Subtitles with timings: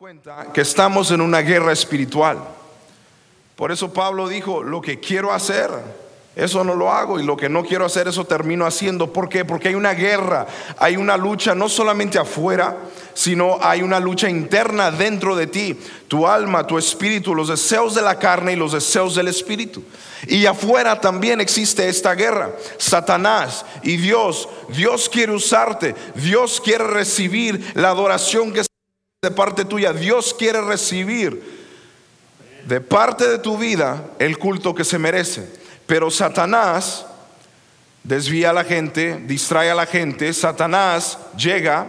[0.00, 2.38] cuenta que estamos en una guerra espiritual.
[3.54, 5.68] Por eso Pablo dijo, lo que quiero hacer,
[6.34, 9.12] eso no lo hago y lo que no quiero hacer, eso termino haciendo.
[9.12, 9.44] ¿Por qué?
[9.44, 10.46] Porque hay una guerra,
[10.78, 12.78] hay una lucha no solamente afuera,
[13.12, 15.78] sino hay una lucha interna dentro de ti,
[16.08, 19.84] tu alma, tu espíritu, los deseos de la carne y los deseos del espíritu.
[20.26, 22.52] Y afuera también existe esta guerra.
[22.78, 28.69] Satanás y Dios, Dios quiere usarte, Dios quiere recibir la adoración que
[29.22, 29.92] de parte tuya.
[29.92, 31.42] Dios quiere recibir
[32.64, 35.46] de parte de tu vida el culto que se merece.
[35.86, 37.04] Pero Satanás
[38.02, 40.32] desvía a la gente, distrae a la gente.
[40.32, 41.86] Satanás llega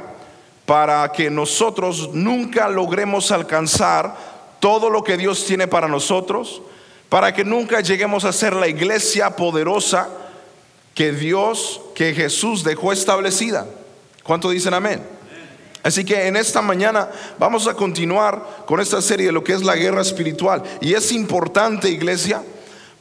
[0.66, 4.14] para que nosotros nunca logremos alcanzar
[4.60, 6.62] todo lo que Dios tiene para nosotros,
[7.08, 10.10] para que nunca lleguemos a ser la iglesia poderosa
[10.94, 13.68] que Dios, que Jesús dejó establecida.
[14.22, 15.21] ¿Cuánto dicen amén?
[15.84, 17.10] Así que en esta mañana
[17.40, 20.62] vamos a continuar con esta serie de lo que es la guerra espiritual.
[20.80, 22.44] Y es importante, iglesia,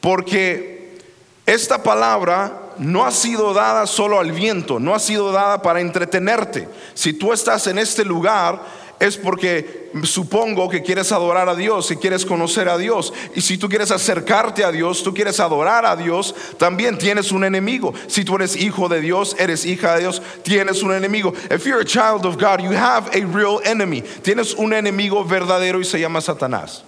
[0.00, 0.98] porque
[1.44, 6.69] esta palabra no ha sido dada solo al viento, no ha sido dada para entretenerte.
[6.94, 8.62] Si tú estás en este lugar
[9.00, 13.14] es porque supongo que quieres adorar a Dios y quieres conocer a Dios.
[13.34, 17.42] Y si tú quieres acercarte a Dios, tú quieres adorar a Dios, también tienes un
[17.42, 17.94] enemigo.
[18.08, 21.32] Si tú eres hijo de Dios, eres hija de Dios, tienes un enemigo.
[21.50, 24.02] If you're a child of God, you have a real enemy.
[24.02, 26.84] Tienes un enemigo verdadero y se llama Satanás.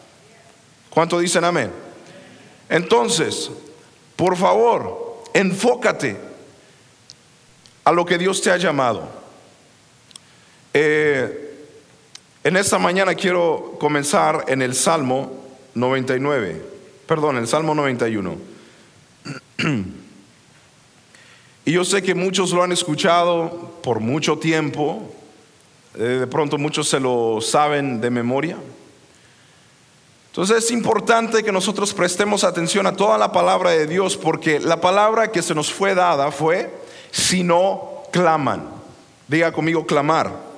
[0.91, 1.72] ¿Cuánto dicen amén?
[2.69, 3.50] Entonces,
[4.16, 6.19] por favor, enfócate
[7.84, 9.08] a lo que Dios te ha llamado.
[10.74, 11.41] Eh,
[12.44, 15.32] en esta mañana quiero comenzar en el Salmo
[15.74, 16.62] 99,
[17.06, 18.36] perdón, el Salmo 91.
[21.64, 25.14] Y yo sé que muchos lo han escuchado por mucho tiempo,
[25.94, 28.56] eh, de pronto muchos se lo saben de memoria.
[30.30, 34.80] Entonces es importante que nosotros prestemos atención a toda la palabra de Dios porque la
[34.80, 36.75] palabra que se nos fue dada fue,
[37.12, 38.69] si no claman.
[39.28, 40.51] Diga conmigo, clamar.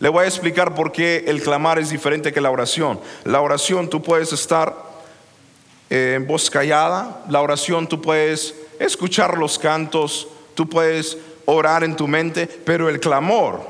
[0.00, 2.98] Le voy a explicar por qué el clamar es diferente que la oración.
[3.24, 4.74] La oración tú puedes estar
[5.90, 11.96] eh, en voz callada, la oración tú puedes escuchar los cantos, tú puedes orar en
[11.96, 13.60] tu mente, pero el clamor,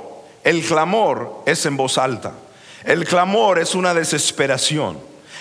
[0.45, 2.33] el clamor es en voz alta.
[2.85, 4.99] El clamor es una desesperación.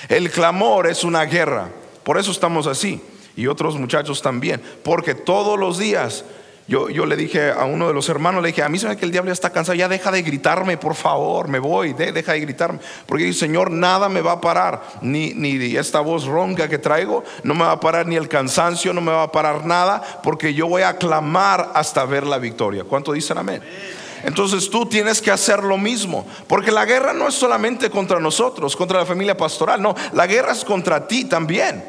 [0.07, 1.69] El clamor es una guerra.
[2.03, 2.99] Por eso estamos así.
[3.35, 4.61] Y otros muchachos también.
[4.83, 6.25] Porque todos los días
[6.69, 9.03] yo, le dije a uno de los hermanos, le dije, a mí se me que
[9.03, 12.39] el diablo ya está cansado, ya deja de gritarme, por favor, me voy, deja de
[12.41, 12.79] gritarme.
[13.07, 17.23] Porque el Señor, nada me va a parar, ni, ni esta voz ronca que traigo,
[17.41, 20.53] no me va a parar ni el cansancio, no me va a parar nada, porque
[20.53, 22.83] yo voy a clamar hasta ver la victoria.
[22.83, 23.63] ¿Cuánto dicen amén?
[24.23, 28.75] Entonces tú tienes que hacer lo mismo, porque la guerra no es solamente contra nosotros,
[28.75, 31.83] contra la familia pastoral, no, la guerra es contra ti también.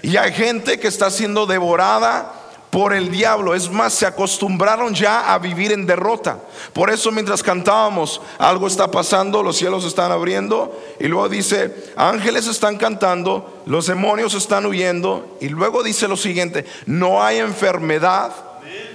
[0.00, 2.41] Y hay gente que está siendo devorada
[2.72, 3.54] por el diablo.
[3.54, 6.38] Es más, se acostumbraron ya a vivir en derrota.
[6.72, 12.46] Por eso mientras cantábamos, algo está pasando, los cielos están abriendo y luego dice, ángeles
[12.46, 18.32] están cantando, los demonios están huyendo y luego dice lo siguiente, no hay enfermedad,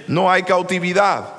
[0.08, 1.34] no hay cautividad.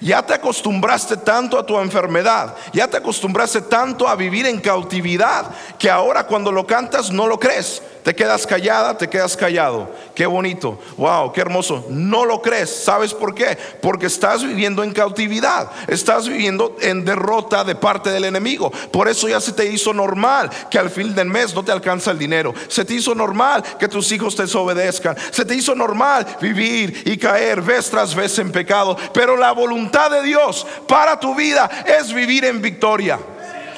[0.00, 5.44] Ya te acostumbraste tanto a tu enfermedad, ya te acostumbraste tanto a vivir en cautividad,
[5.78, 7.82] que ahora cuando lo cantas no lo crees.
[8.02, 9.88] Te quedas callada, te quedas callado.
[10.14, 10.78] Qué bonito.
[10.96, 11.86] Wow, qué hermoso.
[11.88, 12.84] No lo crees.
[12.84, 13.56] ¿Sabes por qué?
[13.80, 15.70] Porque estás viviendo en cautividad.
[15.86, 18.70] Estás viviendo en derrota de parte del enemigo.
[18.90, 22.10] Por eso ya se te hizo normal que al fin del mes no te alcanza
[22.10, 22.52] el dinero.
[22.66, 25.16] Se te hizo normal que tus hijos te desobedezcan.
[25.30, 28.96] Se te hizo normal vivir y caer vez tras vez en pecado.
[29.14, 33.20] Pero la voluntad de Dios para tu vida es vivir en victoria.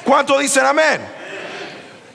[0.03, 1.14] ¿Cuánto dicen amén?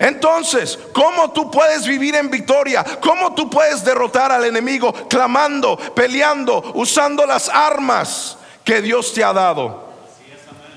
[0.01, 2.83] Entonces, ¿cómo tú puedes vivir en victoria?
[3.03, 9.35] ¿Cómo tú puedes derrotar al enemigo clamando, peleando, usando las armas que Dios te ha
[9.35, 9.91] dado?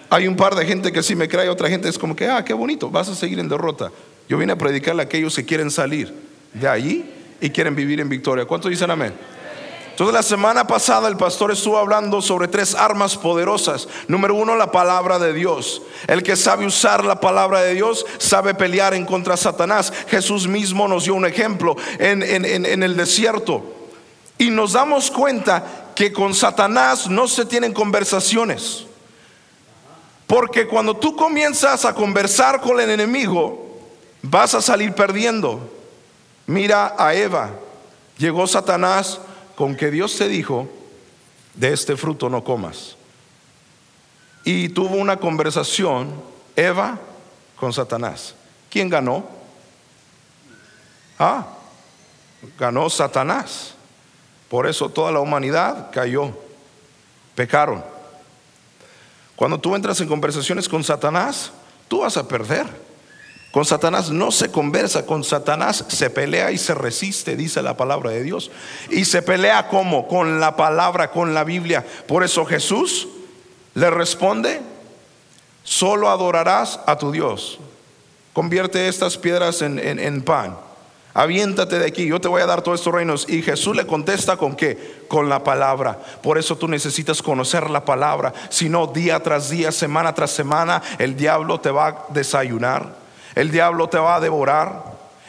[0.10, 2.44] Hay un par de gente que sí me cree, otra gente es como que, ah,
[2.44, 3.92] qué bonito, vas a seguir en derrota.
[4.28, 6.14] Yo vine a predicarle a aquellos que quieren salir
[6.54, 7.10] de allí
[7.40, 8.44] y quieren vivir en victoria.
[8.44, 9.14] ¿Cuántos dicen amén?
[9.94, 13.88] Entonces la semana pasada el pastor estuvo hablando sobre tres armas poderosas.
[14.08, 15.84] Número uno, la palabra de Dios.
[16.08, 19.94] El que sabe usar la palabra de Dios sabe pelear en contra de Satanás.
[20.08, 23.64] Jesús mismo nos dio un ejemplo en, en el desierto.
[24.40, 28.88] Y nos damos cuenta que con Satanás no se tienen conversaciones.
[30.26, 33.78] Porque cuando tú comienzas a conversar con el enemigo,
[34.24, 35.70] vas a salir perdiendo.
[36.48, 37.52] Mira a Eva.
[38.18, 39.20] Llegó Satanás
[39.56, 40.68] con que Dios te dijo,
[41.54, 42.96] de este fruto no comas.
[44.44, 46.14] Y tuvo una conversación
[46.56, 47.00] Eva
[47.56, 48.36] con Satanás.
[48.70, 49.26] ¿Quién ganó?
[51.18, 51.48] Ah,
[52.58, 53.76] ganó Satanás.
[54.50, 56.32] Por eso toda la humanidad cayó,
[57.36, 57.84] pecaron.
[59.36, 61.52] Cuando tú entras en conversaciones con Satanás,
[61.88, 62.83] tú vas a perder.
[63.54, 68.10] Con Satanás no se conversa, con Satanás se pelea y se resiste, dice la palabra
[68.10, 68.50] de Dios.
[68.90, 70.08] Y se pelea como?
[70.08, 71.86] Con la palabra, con la Biblia.
[72.08, 73.08] Por eso Jesús
[73.76, 74.60] le responde,
[75.64, 77.60] solo adorarás a tu Dios.
[78.34, 80.58] Convierte estas piedras en, en pan
[81.14, 83.30] aviéntate de aquí, yo te voy a dar todos estos reinos.
[83.30, 85.06] Y Jesús le contesta con qué?
[85.08, 86.00] Con la palabra.
[86.22, 88.34] Por eso tú necesitas conocer la palabra.
[88.50, 93.03] Si no, día tras día, semana tras semana, el diablo te va a desayunar,
[93.36, 94.84] el diablo te va a devorar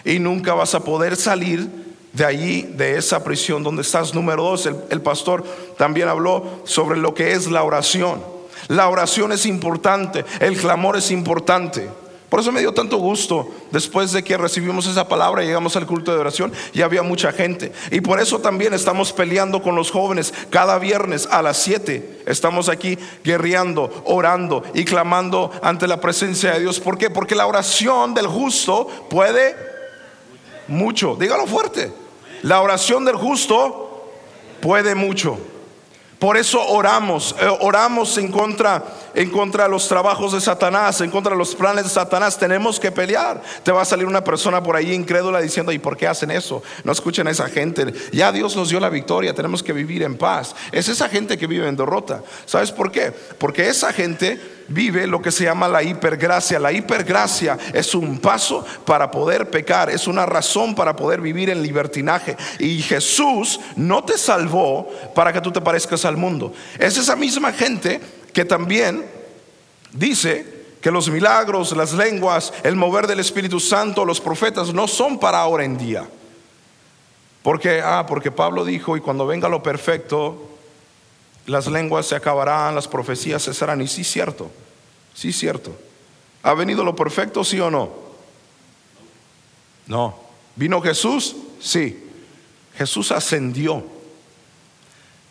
[0.05, 4.15] y nunca vas a poder salir de allí, de esa prisión donde estás.
[4.15, 5.45] Número dos, el, pastor
[5.77, 8.23] también habló sobre lo que es la oración.
[8.69, 11.89] La oración es importante, el clamor es importante.
[12.35, 15.87] Por eso me dio tanto gusto después de que recibimos esa palabra y llegamos al
[15.87, 17.73] culto de oración y había mucha gente.
[17.93, 22.25] Y por eso también estamos peleando con los jóvenes cada viernes a las 7.
[22.27, 26.81] Estamos aquí guerreando, orando y clamando ante la presencia de Dios.
[26.81, 27.09] ¿Por qué?
[27.09, 29.55] Porque la oración del justo puede
[30.67, 31.15] mucho.
[31.15, 31.93] Dígalo fuerte.
[32.43, 34.11] La oración del justo
[34.61, 35.39] puede mucho.
[36.19, 38.83] Por eso oramos, eh, oramos en contra,
[39.15, 42.39] en contra de los trabajos de Satanás, en contra de los planes de Satanás.
[42.39, 43.43] Tenemos que pelear.
[43.63, 46.63] Te va a salir una persona por ahí incrédula diciendo, ¿y por qué hacen eso?
[46.85, 47.93] No escuchen a esa gente.
[48.13, 50.55] Ya Dios nos dio la victoria, tenemos que vivir en paz.
[50.73, 52.23] Es esa gente que vive en derrota.
[52.47, 53.13] ¿Sabes por qué?
[53.39, 56.59] Porque esa gente vive lo que se llama la hipergracia.
[56.59, 61.63] La hipergracia es un paso para poder pecar, es una razón para poder vivir en
[61.63, 62.37] libertinaje.
[62.59, 66.53] Y Jesús no te salvó para que tú te parezcas al mundo.
[66.79, 68.01] Es esa misma gente
[68.33, 69.05] que también
[69.93, 75.19] dice que los milagros, las lenguas, el mover del Espíritu Santo, los profetas no son
[75.19, 76.07] para ahora en día.
[77.43, 80.54] Porque, ah, porque Pablo dijo, y cuando venga lo perfecto,
[81.47, 83.81] las lenguas se acabarán, las profecías cesarán.
[83.81, 84.51] Y sí, cierto,
[85.15, 85.75] sí, cierto.
[86.43, 87.91] ¿Ha venido lo perfecto, sí o no?
[89.87, 90.19] No.
[90.57, 91.37] ¿Vino Jesús?
[91.61, 92.11] Sí.
[92.77, 93.85] Jesús ascendió.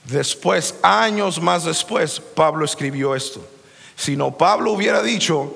[0.06, 3.46] Después, años más después, Pablo escribió esto.
[3.96, 5.54] Si no, Pablo hubiera dicho,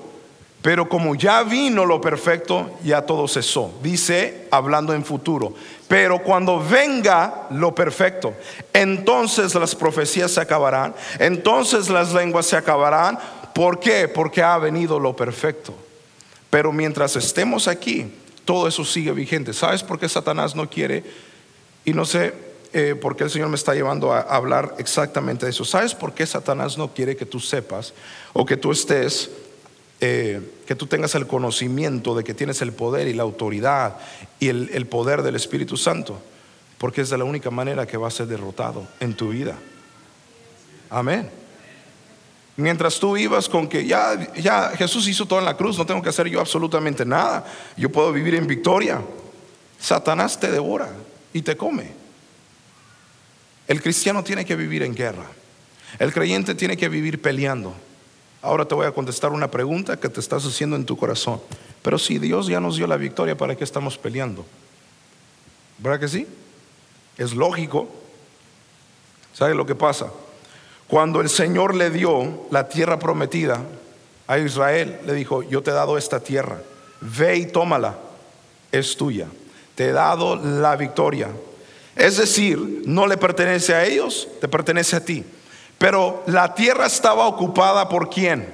[0.62, 3.74] pero como ya vino lo perfecto, ya todo cesó.
[3.82, 5.54] Dice, hablando en futuro.
[5.88, 8.34] Pero cuando venga lo perfecto,
[8.74, 13.18] entonces las profecías se acabarán, entonces las lenguas se acabarán.
[13.54, 14.08] ¿Por qué?
[14.08, 15.74] Porque ha venido lo perfecto.
[16.50, 18.14] Pero mientras estemos aquí,
[18.46, 19.54] todo eso sigue vigente.
[19.54, 21.04] ¿Sabes por qué Satanás no quiere?
[21.86, 22.34] Y no sé
[22.74, 25.66] eh, por qué el Señor me está llevando a hablar exactamente de eso.
[25.66, 27.94] ¿Sabes por qué Satanás no quiere que tú sepas
[28.34, 29.30] o que tú estés
[30.00, 33.98] eh, que tú tengas el conocimiento de que tienes el poder y la autoridad
[34.40, 36.22] y el, poder del Espíritu Santo,
[36.78, 39.56] porque es de la única manera que va a ser derrotado en tu vida.
[40.92, 41.30] Amén.
[42.58, 46.02] Mientras tú vivas con que ya, ya Jesús hizo todo en la cruz, no tengo
[46.04, 47.46] que hacer yo absolutamente nada,
[47.76, 49.02] yo puedo vivir en victoria.
[49.80, 50.90] Satanás te devora
[51.34, 51.92] y te come.
[53.68, 55.26] El cristiano tiene que vivir en guerra.
[55.98, 57.76] El creyente tiene que vivir peleando.
[58.42, 61.42] Ahora te voy a contestar una pregunta que te estás haciendo en tu corazón.
[61.82, 64.46] Pero si Dios ya nos dio la victoria, ¿para qué estamos peleando?
[65.80, 66.28] ¿Verdad que sí?
[67.18, 67.88] Es lógico.
[69.34, 70.08] ¿Sabe lo que pasa?
[70.88, 73.62] Cuando el Señor le dio la tierra prometida
[74.28, 76.62] a Israel, le dijo, yo te he dado esta tierra,
[77.02, 77.98] ve y tómala,
[78.72, 79.28] es tuya.
[79.76, 81.30] Te he dado la victoria.
[81.96, 85.26] Es decir, no le pertenece a ellos, te pertenece a ti.
[85.78, 88.48] Pero la tierra estaba ocupada por quién?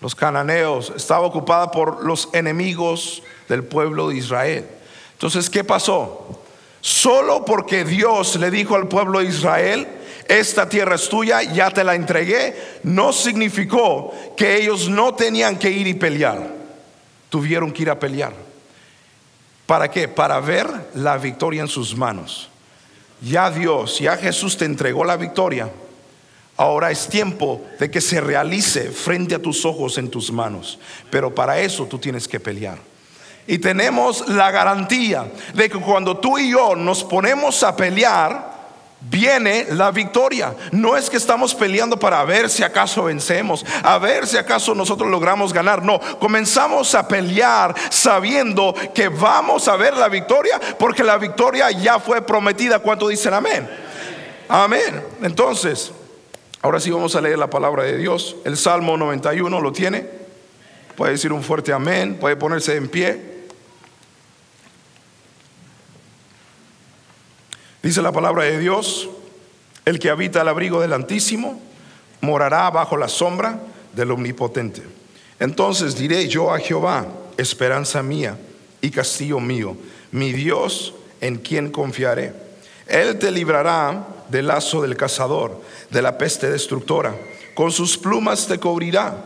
[0.00, 4.66] Los cananeos, estaba ocupada por los enemigos del pueblo de Israel.
[5.12, 6.42] Entonces, ¿qué pasó?
[6.82, 9.88] Solo porque Dios le dijo al pueblo de Israel,
[10.28, 15.70] esta tierra es tuya, ya te la entregué, no significó que ellos no tenían que
[15.70, 16.54] ir y pelear.
[17.30, 18.34] Tuvieron que ir a pelear.
[19.64, 20.06] ¿Para qué?
[20.06, 22.50] Para ver la victoria en sus manos
[23.20, 25.70] ya Dios, ya Jesús te entregó la victoria.
[26.56, 30.78] Ahora es tiempo de que se realice frente a tus ojos en tus manos.
[31.10, 32.78] Pero para eso tú tienes que pelear.
[33.46, 38.55] Y tenemos la garantía de que cuando tú y yo nos ponemos a pelear,
[39.00, 40.54] viene la victoria.
[40.72, 45.10] No es que estamos peleando para ver si acaso vencemos, a ver si acaso nosotros
[45.10, 45.82] logramos ganar.
[45.82, 51.98] No, comenzamos a pelear sabiendo que vamos a ver la victoria porque la victoria ya
[51.98, 52.78] fue prometida.
[52.78, 53.68] ¿Cuánto dicen amén?
[54.48, 55.02] Amén.
[55.22, 55.92] Entonces,
[56.62, 58.36] ahora sí vamos a leer la palabra de Dios.
[58.44, 60.06] El Salmo 91 lo tiene.
[60.96, 63.35] Puede decir un fuerte amén, puede ponerse en pie.
[67.86, 69.08] Dice la palabra de Dios,
[69.84, 71.60] el que habita al abrigo del Altísimo
[72.20, 73.60] morará bajo la sombra
[73.92, 74.82] del Omnipotente.
[75.38, 78.36] Entonces diré yo a Jehová, esperanza mía
[78.80, 79.76] y castillo mío,
[80.10, 82.32] mi Dios en quien confiaré.
[82.88, 87.14] Él te librará del lazo del cazador, de la peste destructora.
[87.54, 89.16] Con sus plumas te cubrirá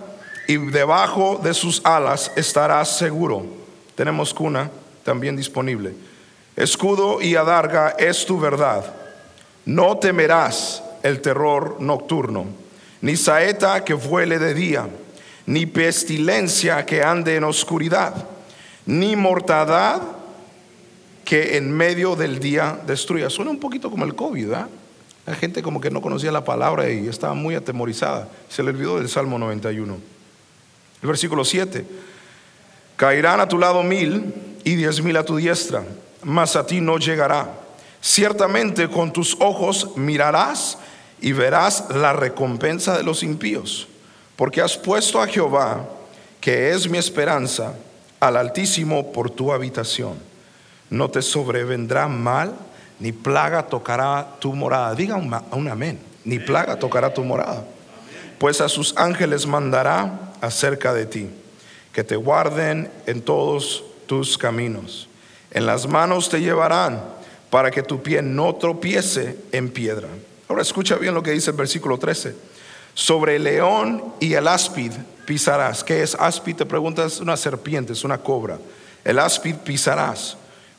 [0.47, 3.43] y debajo de sus alas estarás seguro.
[3.95, 4.71] Tenemos cuna
[5.03, 6.10] también disponible.
[6.61, 8.85] Escudo y adarga es tu verdad.
[9.65, 12.45] No temerás el terror nocturno,
[13.01, 14.87] ni saeta que vuele de día,
[15.47, 18.13] ni pestilencia que ande en oscuridad,
[18.85, 20.03] ni mortandad
[21.25, 23.31] que en medio del día destruya.
[23.31, 24.69] Suena un poquito como el COVID, ¿verdad?
[25.25, 28.29] La gente como que no conocía la palabra y estaba muy atemorizada.
[28.51, 29.97] Se le olvidó del Salmo 91.
[31.01, 31.87] El versículo 7.
[32.97, 35.85] Caerán a tu lado mil y diez mil a tu diestra,
[36.23, 37.51] mas a ti no llegará.
[38.01, 40.79] Ciertamente con tus ojos mirarás
[41.21, 43.89] y verás la recompensa de los impíos,
[44.37, 45.87] porque has puesto a Jehová,
[46.41, 47.75] que es mi esperanza,
[48.21, 50.19] al Altísimo por tu habitación.
[50.89, 52.55] No te sobrevendrá mal,
[52.99, 54.95] ni plaga tocará tu morada.
[54.95, 55.99] Diga un, un amén.
[56.25, 57.65] Ni plaga tocará tu morada.
[58.39, 61.31] Pues a sus ángeles mandará acerca de ti,
[61.93, 65.10] que te guarden en todos tus caminos.
[65.51, 67.03] En las manos te llevarán
[67.51, 70.09] para que tu pie no tropiece en piedra.
[70.49, 72.35] Ahora escucha bien lo que dice el versículo 13.
[72.95, 74.93] Sobre el león y el áspid
[75.27, 75.85] pisarás.
[75.85, 76.57] ¿Qué es áspid?
[76.57, 78.59] Te preguntas, una serpiente, es una cobra.
[79.05, 80.37] El áspid pisarás.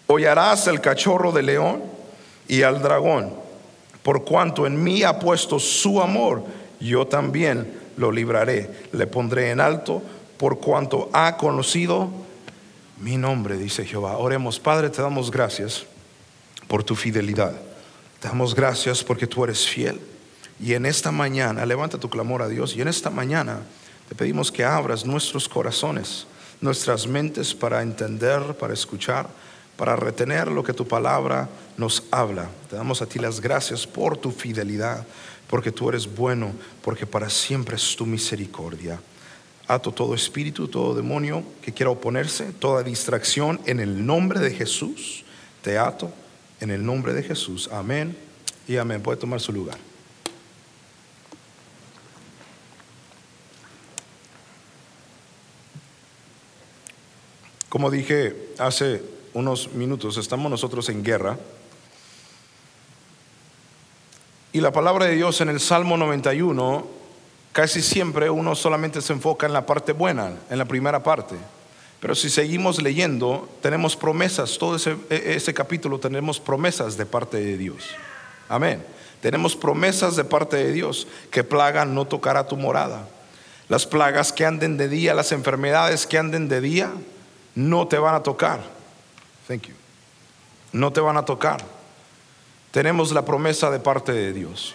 [0.08, 1.84] Hollarás el cachorro de león
[2.48, 3.34] y al dragón.
[4.04, 6.44] Por cuanto en mí ha puesto su amor,
[6.80, 8.70] yo también lo libraré.
[8.92, 10.02] Le pondré en alto
[10.38, 12.10] por cuanto ha conocido
[13.02, 14.18] mi nombre, dice Jehová.
[14.18, 15.86] Oremos, Padre, te damos gracias
[16.68, 17.54] por tu fidelidad.
[18.20, 20.00] Te damos gracias porque tú eres fiel.
[20.60, 23.62] Y en esta mañana, levanta tu clamor a Dios, y en esta mañana
[24.08, 26.28] te pedimos que abras nuestros corazones,
[26.62, 29.28] nuestras mentes para entender, para escuchar,
[29.76, 32.48] para retener lo que tu palabra nos habla.
[32.70, 35.08] Te damos a ti las gracias por tu fidelidad,
[35.48, 36.52] porque tú eres bueno,
[36.84, 39.00] porque para siempre es tu misericordia.
[39.68, 45.24] Ato todo espíritu, todo demonio que quiera oponerse, toda distracción en el nombre de Jesús.
[45.62, 46.12] Te ato
[46.60, 47.70] en el nombre de Jesús.
[47.72, 48.18] Amén
[48.68, 49.02] y amén.
[49.02, 49.78] Puede tomar su lugar.
[57.70, 59.02] Como dije hace
[59.34, 61.40] unos minutos, estamos nosotros en guerra.
[64.52, 66.86] Y la palabra de Dios en el Salmo 91,
[67.52, 71.36] casi siempre uno solamente se enfoca en la parte buena, en la primera parte.
[72.00, 77.38] Pero si seguimos leyendo, tenemos promesas, todo ese, e, ese, capítulo tenemos promesas de parte
[77.38, 77.90] de Dios.
[78.50, 78.84] Amén.
[79.22, 83.08] Tenemos promesas de parte de Dios que plaga no tocará tu morada.
[83.70, 86.92] Las plagas que anden de día, las enfermedades que anden de día,
[87.54, 88.62] no te van a tocar.
[89.48, 89.76] Thank you.
[90.74, 91.64] No te van a tocar.
[92.72, 94.74] Tenemos la promesa de parte de Dios.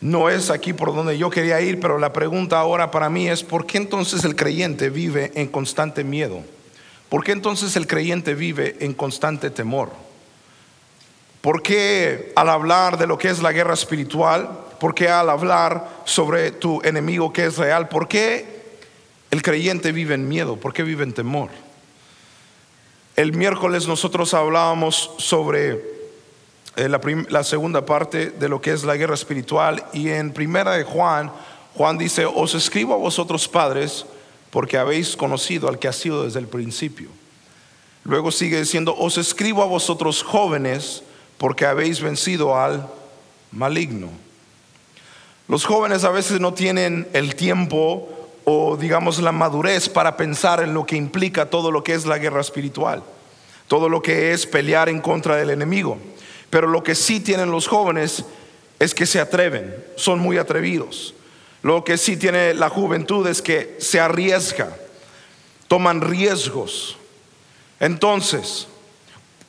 [0.00, 3.42] No es aquí por donde yo quería ir, pero la pregunta ahora para mí es,
[3.42, 6.42] ¿por qué entonces el creyente vive en constante miedo?
[7.10, 9.90] ¿Por qué entonces el creyente vive en constante temor?
[11.42, 16.02] ¿Por qué al hablar de lo que es la guerra espiritual, por qué al hablar
[16.04, 18.60] sobre tu enemigo que es real, por qué
[19.30, 20.56] el creyente vive en miedo?
[20.56, 21.50] ¿Por qué vive en temor?
[23.16, 25.99] El miércoles nosotros hablábamos sobre
[26.80, 29.84] eh, la, segunda parte de lo que es la guerra espiritual.
[29.92, 31.30] Y en primera de Juan,
[31.74, 34.06] Juan dice, os escribo a vosotros padres
[34.50, 37.08] porque habéis conocido al que ha sido desde el principio.
[38.04, 41.02] Luego sigue diciendo, os escribo a vosotros jóvenes
[41.36, 42.88] porque habéis vencido al
[43.52, 44.08] maligno.
[45.48, 48.08] Los jóvenes a veces no tienen el tiempo
[48.44, 52.18] o digamos la madurez para pensar en lo que implica todo lo que es la
[52.18, 53.02] guerra espiritual,
[53.68, 55.98] todo lo que es pelear en contra del enemigo.
[56.50, 58.24] Pero lo que sí tienen los jóvenes
[58.78, 61.14] es que se atreven, son muy atrevidos.
[61.62, 64.76] Lo que sí tiene la juventud es que se arriesga,
[65.68, 66.96] toman riesgos.
[67.78, 68.66] Entonces,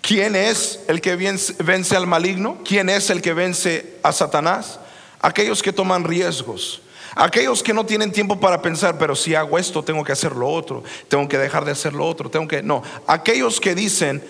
[0.01, 2.60] ¿quién es el que vence al maligno?
[2.65, 4.79] ¿Quién es el que vence a Satanás?
[5.22, 6.81] Aquellos que toman riesgos.
[7.15, 10.48] Aquellos que no tienen tiempo para pensar, pero si hago esto, tengo que hacer lo
[10.48, 12.63] otro, tengo que dejar de hacer lo otro, tengo que...
[12.63, 14.24] No, aquellos que dicen,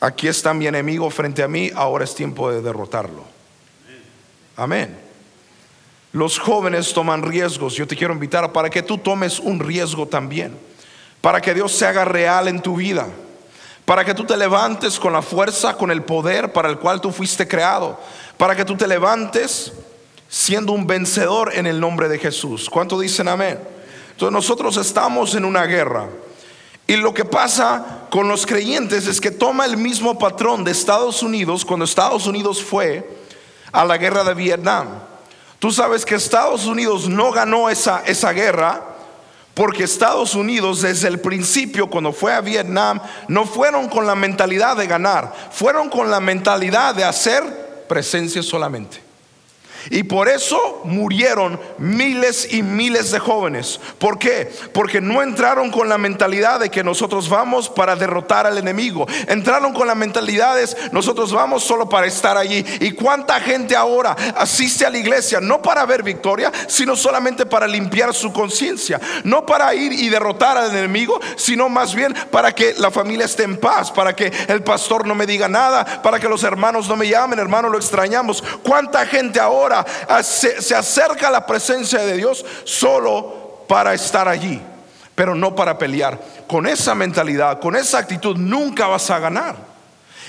[0.00, 3.22] Aquí está mi enemigo frente a mí, ahora es tiempo de derrotarlo.
[4.56, 4.98] Amén.
[6.12, 7.74] Los jóvenes toman riesgos.
[7.74, 10.56] Yo te quiero invitar para que tú tomes un riesgo también.
[11.20, 13.06] Para que Dios se haga real en tu vida.
[13.84, 17.12] Para que tú te levantes con la fuerza, con el poder para el cual tú
[17.12, 17.98] fuiste creado.
[18.36, 19.72] Para que tú te levantes
[20.28, 22.68] siendo un vencedor en el nombre de Jesús.
[22.70, 23.58] ¿Cuánto dicen amén?
[24.12, 26.08] Entonces nosotros estamos en una guerra.
[26.90, 31.22] Y lo que pasa con los creyentes es que toma el mismo patrón de Estados
[31.22, 33.08] Unidos cuando Estados Unidos fue
[33.70, 34.88] a la guerra de Vietnam.
[35.60, 38.82] Tú sabes que Estados Unidos no ganó esa, esa guerra
[39.54, 44.76] porque Estados Unidos desde el principio cuando fue a Vietnam no fueron con la mentalidad
[44.76, 49.09] de ganar, fueron con la mentalidad de hacer presencia solamente.
[49.88, 53.80] Y por eso murieron miles y miles de jóvenes.
[53.98, 54.52] ¿Por qué?
[54.72, 59.06] Porque no entraron con la mentalidad de que nosotros vamos para derrotar al enemigo.
[59.26, 60.60] Entraron con la mentalidad de
[60.92, 62.64] nosotros vamos solo para estar allí.
[62.80, 67.66] ¿Y cuánta gente ahora asiste a la iglesia no para ver victoria, sino solamente para
[67.66, 69.00] limpiar su conciencia?
[69.24, 73.44] No para ir y derrotar al enemigo, sino más bien para que la familia esté
[73.44, 76.96] en paz, para que el pastor no me diga nada, para que los hermanos no
[76.96, 78.42] me llamen, hermano, lo extrañamos.
[78.62, 79.69] ¿Cuánta gente ahora
[80.22, 84.60] se, acerca a la presencia de Dios solo para estar allí,
[85.14, 86.18] pero no para pelear.
[86.46, 89.69] Con esa mentalidad, con esa actitud, nunca vas a ganar.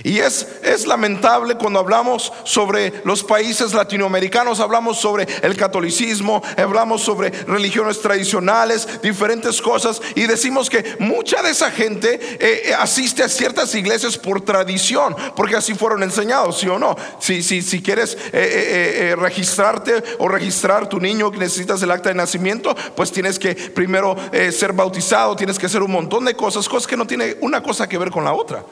[0.03, 7.01] Y es, es lamentable cuando hablamos sobre los países latinoamericanos, hablamos sobre el catolicismo, hablamos
[7.01, 13.24] sobre religiones tradicionales, diferentes cosas, y decimos que mucha de esa gente eh, eh, asiste
[13.24, 16.96] a ciertas iglesias por tradición, porque así fueron enseñados, ¿sí o no?
[17.20, 22.15] Si, si, si quieres eh, registrarte o registrar tu niño que necesitas el acta de
[22.15, 24.15] nacimiento, pues tienes que primero
[24.51, 27.88] ser bautizado, tienes que hacer un montón de cosas, cosas que no tienen una cosa
[27.88, 28.63] que ver con la otra.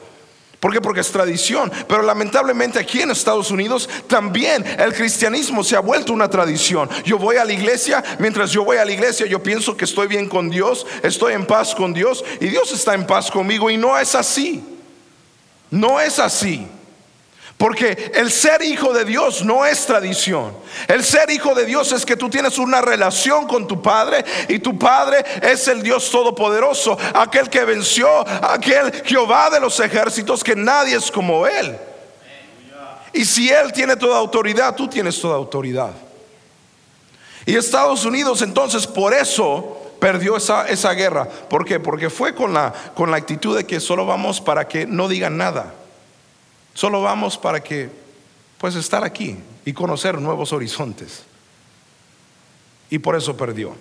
[0.60, 0.80] ¿Por qué?
[0.80, 1.72] Porque es tradición.
[1.88, 6.88] Pero lamentablemente aquí en Estados Unidos también el cristianismo se ha vuelto una tradición.
[7.04, 10.06] Yo voy a la iglesia, mientras yo voy a la iglesia yo pienso que estoy
[10.06, 13.78] bien con Dios, estoy en paz con Dios y Dios está en paz conmigo y
[13.78, 14.62] no es así.
[15.70, 16.66] No es así.
[17.60, 20.56] Porque el ser hijo de Dios no es tradición.
[20.88, 24.60] El ser hijo de Dios es que tú tienes una relación con tu Padre y
[24.60, 30.56] tu Padre es el Dios todopoderoso, aquel que venció, aquel Jehová de los ejércitos, que
[30.56, 31.76] nadie es como Él.
[33.12, 35.90] Y si Él tiene toda autoridad, tú tienes toda autoridad.
[37.44, 41.28] Y Estados Unidos entonces por eso perdió esa, esa guerra.
[41.28, 41.78] ¿Por qué?
[41.78, 45.36] Porque fue con la, con la actitud de que solo vamos para que no digan
[45.36, 45.74] nada.
[46.74, 47.90] Solo vamos para que,
[48.58, 51.24] pues, estar aquí y conocer nuevos horizontes.
[52.90, 53.74] Y por eso perdió.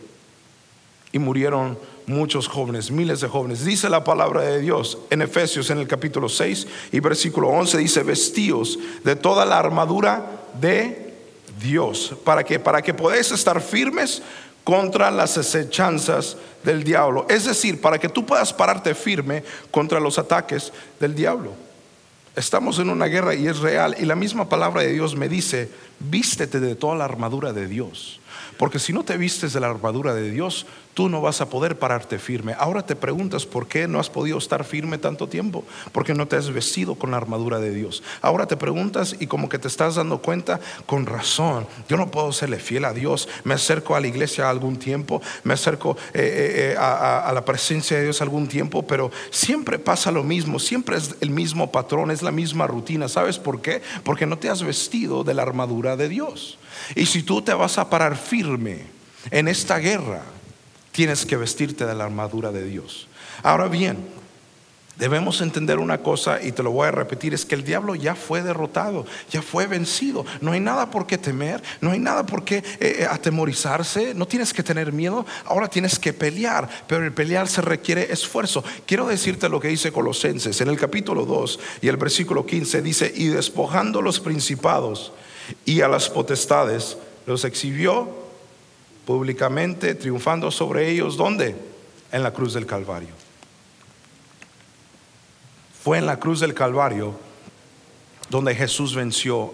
[1.12, 3.64] Y murieron muchos jóvenes, miles de jóvenes.
[3.64, 8.04] Dice la palabra de Dios en Efesios en el capítulo 6 y versículo 11 dice,
[8.04, 11.14] vestíos de toda la armadura de
[11.62, 14.22] Dios, para que para que podáis estar firmes
[14.64, 20.20] contra las acechanzas del diablo, es decir, para que tú puedas pararte firme contra los
[20.20, 21.69] ataques del diablo.
[22.36, 23.96] Estamos en una guerra y es real.
[24.00, 28.19] Y la misma palabra de Dios me dice, vístete de toda la armadura de Dios.
[28.60, 31.80] Porque si no te vistes de la armadura de Dios, tú no vas a poder
[31.80, 32.54] pararte firme.
[32.60, 36.36] Ahora te preguntas por qué no has podido estar firme tanto tiempo, porque no te
[36.36, 38.04] has vestido con la armadura de Dios.
[38.22, 42.34] Ahora te preguntas y como que te estás dando cuenta, con razón, yo no puedo
[42.34, 43.30] serle fiel a Dios.
[43.46, 47.46] Me acerco a la iglesia algún tiempo, me acerco eh, eh, eh, a, a la
[47.46, 52.12] presencia de Dios algún tiempo, pero siempre pasa lo mismo, siempre es el mismo patrón,
[52.12, 53.08] es la misma rutina.
[53.08, 53.82] ¿Sabes por qué?
[54.04, 56.58] Porque no te has vestido de la armadura de Dios.
[56.96, 58.86] Y si tú te vas a parar firme
[59.32, 60.24] en esta guerra,
[60.92, 63.08] tienes que vestirte de la armadura de Dios.
[63.44, 63.98] Ahora bien,
[65.00, 68.16] debemos entender una cosa y te lo voy a repetir, es que el diablo ya
[68.16, 70.26] fue derrotado, ya fue vencido.
[70.42, 74.28] No hay nada por qué temer, no hay nada por qué eh, eh, atemorizarse, no
[74.28, 78.64] tienes que tener miedo, ahora tienes que pelear, pero el pelear se requiere esfuerzo.
[78.86, 83.12] Quiero decirte lo que dice Colosenses en el capítulo 2 y el versículo 15 dice,
[83.16, 85.14] y despojando los principados
[85.66, 88.08] y a las potestades, los exhibió
[89.06, 91.18] públicamente, triunfando sobre ellos.
[91.18, 91.56] ¿Dónde?
[92.12, 93.10] En la cruz del Calvario.
[95.84, 97.14] Fue en la cruz del Calvario
[98.30, 99.54] donde Jesús venció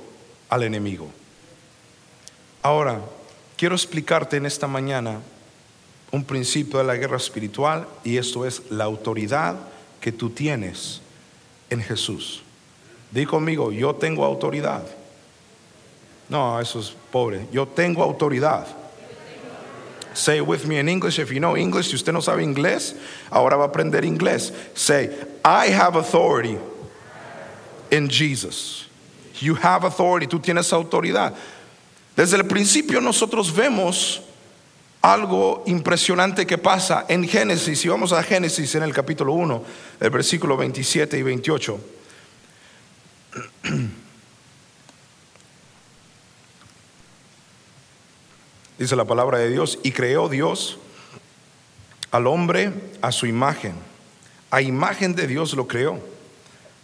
[0.49, 1.09] al enemigo.
[2.61, 2.99] Ahora,
[3.57, 5.21] quiero explicarte en esta mañana
[6.11, 9.55] un principio de la guerra espiritual y esto es la autoridad
[10.01, 11.01] que tú tienes
[11.69, 12.41] en Jesús.
[13.11, 14.83] Di conmigo, yo tengo autoridad.
[16.29, 17.47] No, eso es pobre.
[17.51, 18.65] Yo tengo autoridad.
[20.13, 21.89] Say with me in English if you know English.
[21.89, 22.95] Si usted no sabe inglés,
[23.29, 24.51] ahora va a aprender inglés.
[24.73, 25.09] Say,
[25.43, 26.57] I have authority
[27.91, 28.87] in Jesus.
[29.39, 30.27] You have authority.
[30.27, 31.35] Tú tienes autoridad.
[32.15, 34.21] Desde el principio nosotros vemos
[35.01, 37.83] algo impresionante que pasa en Génesis.
[37.83, 39.63] Y vamos a Génesis en el capítulo 1,
[39.99, 41.79] el versículo 27 y 28.
[48.77, 50.77] Dice la palabra de Dios, y creó Dios
[52.11, 53.75] al hombre a su imagen.
[54.51, 55.99] A imagen de Dios lo creó.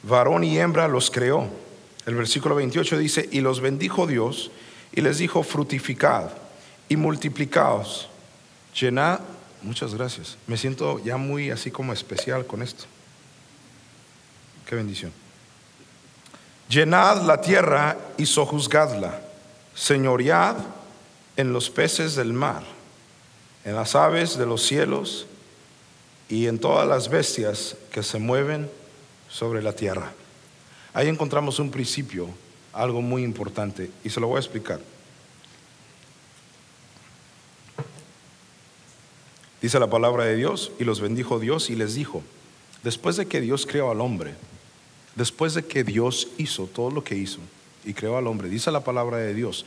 [0.04, 1.48] Varón y hembra los creó.
[2.06, 4.52] El versículo 28 dice, y los bendijo Dios
[4.92, 6.32] y les dijo, frutificad
[6.90, 8.10] y multiplicaos.
[8.74, 9.20] Llenad,
[9.62, 10.38] muchas gracias.
[10.48, 12.86] Me siento ya muy así como especial con esto.
[14.66, 15.12] Qué bendición.
[16.70, 19.22] Llenad la tierra y sojuzgadla.
[19.76, 20.56] Señoread
[21.38, 22.64] en los peces del mar,
[23.64, 25.28] en las aves de los cielos
[26.30, 28.70] y en todas las bestias que se mueven
[29.30, 30.14] sobre la tierra.
[30.94, 32.28] Ahí encontramos un principio,
[32.74, 34.80] algo muy importante, y se lo voy a explicar.
[39.62, 42.24] Dice la palabra de Dios, y los bendijo Dios y les dijo,
[42.84, 44.34] después de que Dios creó al hombre,
[45.16, 47.40] después de que Dios hizo todo lo que hizo
[47.86, 49.66] y creó al hombre, dice la palabra de Dios,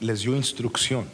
[0.00, 1.06] les dio instrucción.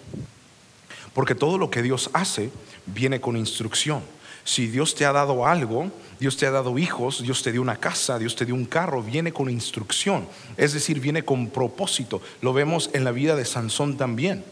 [1.13, 2.51] Porque todo lo que Dios hace
[2.87, 4.03] viene con instrucción.
[4.45, 7.77] Si Dios te ha dado algo, Dios te ha dado hijos, Dios te dio una
[7.77, 10.27] casa, Dios te dio un carro, viene con instrucción.
[10.57, 12.21] Es decir, viene con propósito.
[12.43, 14.45] Lo vemos en la vida de Sansón también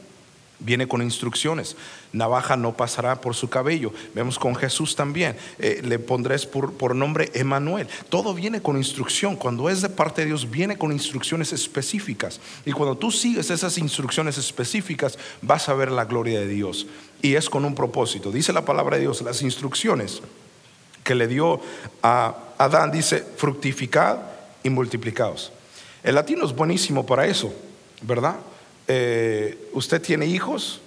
[0.64, 1.76] viene con instrucciones.
[2.12, 3.92] Navaja no pasará por su cabello.
[4.14, 5.36] Vemos con Jesús también.
[5.58, 7.88] Eh, le pondrás por, nombre Emanuel.
[8.08, 9.36] Todo viene con instrucción.
[9.36, 12.40] Cuando es de parte de Dios, viene con instrucciones específicas.
[12.64, 16.86] Y cuando tú sigues esas instrucciones específicas, vas a ver la gloria de Dios.
[17.20, 18.30] Y es con un propósito.
[18.30, 20.22] Dice la palabra de Dios, las instrucciones
[21.04, 21.60] que le dio
[22.02, 24.18] a Adán, dice, fructificad
[24.62, 25.52] y multiplicaos.
[26.02, 27.52] El latino es buenísimo para eso,
[28.02, 28.36] ¿verdad?
[28.88, 30.80] Eh, usted tiene hijos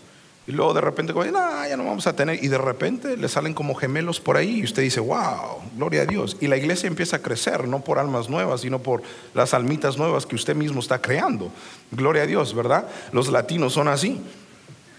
[0.48, 3.74] y luego de repente, ya no vamos a tener, y de repente le salen como
[3.74, 6.38] gemelos por ahí y usted dice, wow, gloria a Dios.
[6.40, 9.02] Y la iglesia empieza a crecer, no por almas nuevas, sino por
[9.34, 11.52] las almitas nuevas que usted mismo está creando.
[11.92, 12.88] Gloria a Dios, ¿verdad?
[13.12, 14.22] Los latinos son así.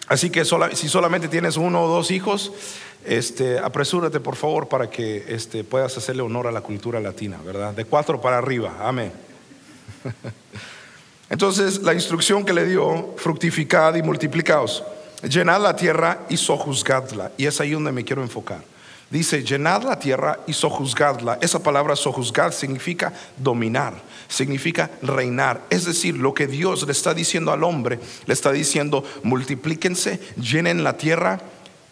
[0.08, 2.52] Así que si solamente tienes uno o dos hijos,
[3.04, 7.72] este, apresúrate por favor para que este, puedas hacerle honor a la cultura latina, ¿verdad?
[7.72, 9.12] De cuatro para arriba, amén.
[11.28, 14.84] Entonces la instrucción que le dio, fructificad y multiplicaos,
[15.22, 17.32] llenad la tierra y sojuzgadla.
[17.36, 18.62] Y es ahí donde me quiero enfocar.
[19.10, 21.38] Dice, llenad la tierra y sojuzgadla.
[21.40, 23.94] Esa palabra sojuzgad significa dominar,
[24.28, 25.62] significa reinar.
[25.70, 30.82] Es decir, lo que Dios le está diciendo al hombre, le está diciendo, multiplíquense, llenen
[30.82, 31.40] la tierra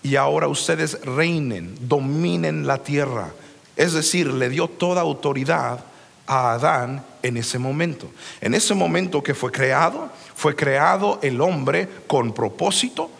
[0.02, 3.32] y ahora ustedes reinen, dominen la tierra.
[3.76, 5.84] Es decir, le dio toda autoridad
[6.26, 8.10] a Adán en ese momento.
[8.40, 13.10] En ese momento que fue creado, fue creado el hombre con propósito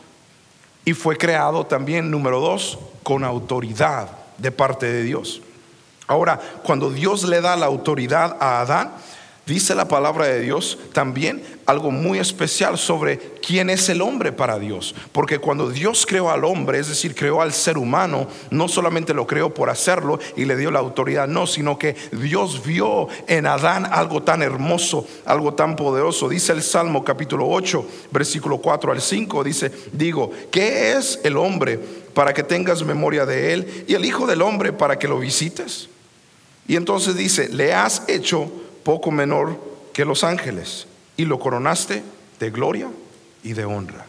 [0.84, 5.42] y fue creado también, número dos, con autoridad de parte de Dios.
[6.06, 8.92] Ahora, cuando Dios le da la autoridad a Adán,
[9.46, 14.59] dice la palabra de Dios también algo muy especial sobre quién es el hombre para
[14.59, 14.94] Dios.
[15.12, 19.26] Porque cuando Dios creó al hombre, es decir, creó al ser humano, no solamente lo
[19.26, 23.87] creó por hacerlo y le dio la autoridad, no, sino que Dios vio en Adán
[23.90, 26.28] algo tan hermoso, algo tan poderoso.
[26.28, 31.78] Dice el Salmo capítulo 8, versículo 4 al 5, dice, digo, ¿qué es el hombre
[32.12, 35.88] para que tengas memoria de él y el Hijo del hombre para que lo visites?
[36.66, 38.50] Y entonces dice, le has hecho
[38.84, 39.58] poco menor
[39.92, 42.02] que los ángeles y lo coronaste
[42.38, 42.88] de gloria
[43.42, 44.06] y de honra.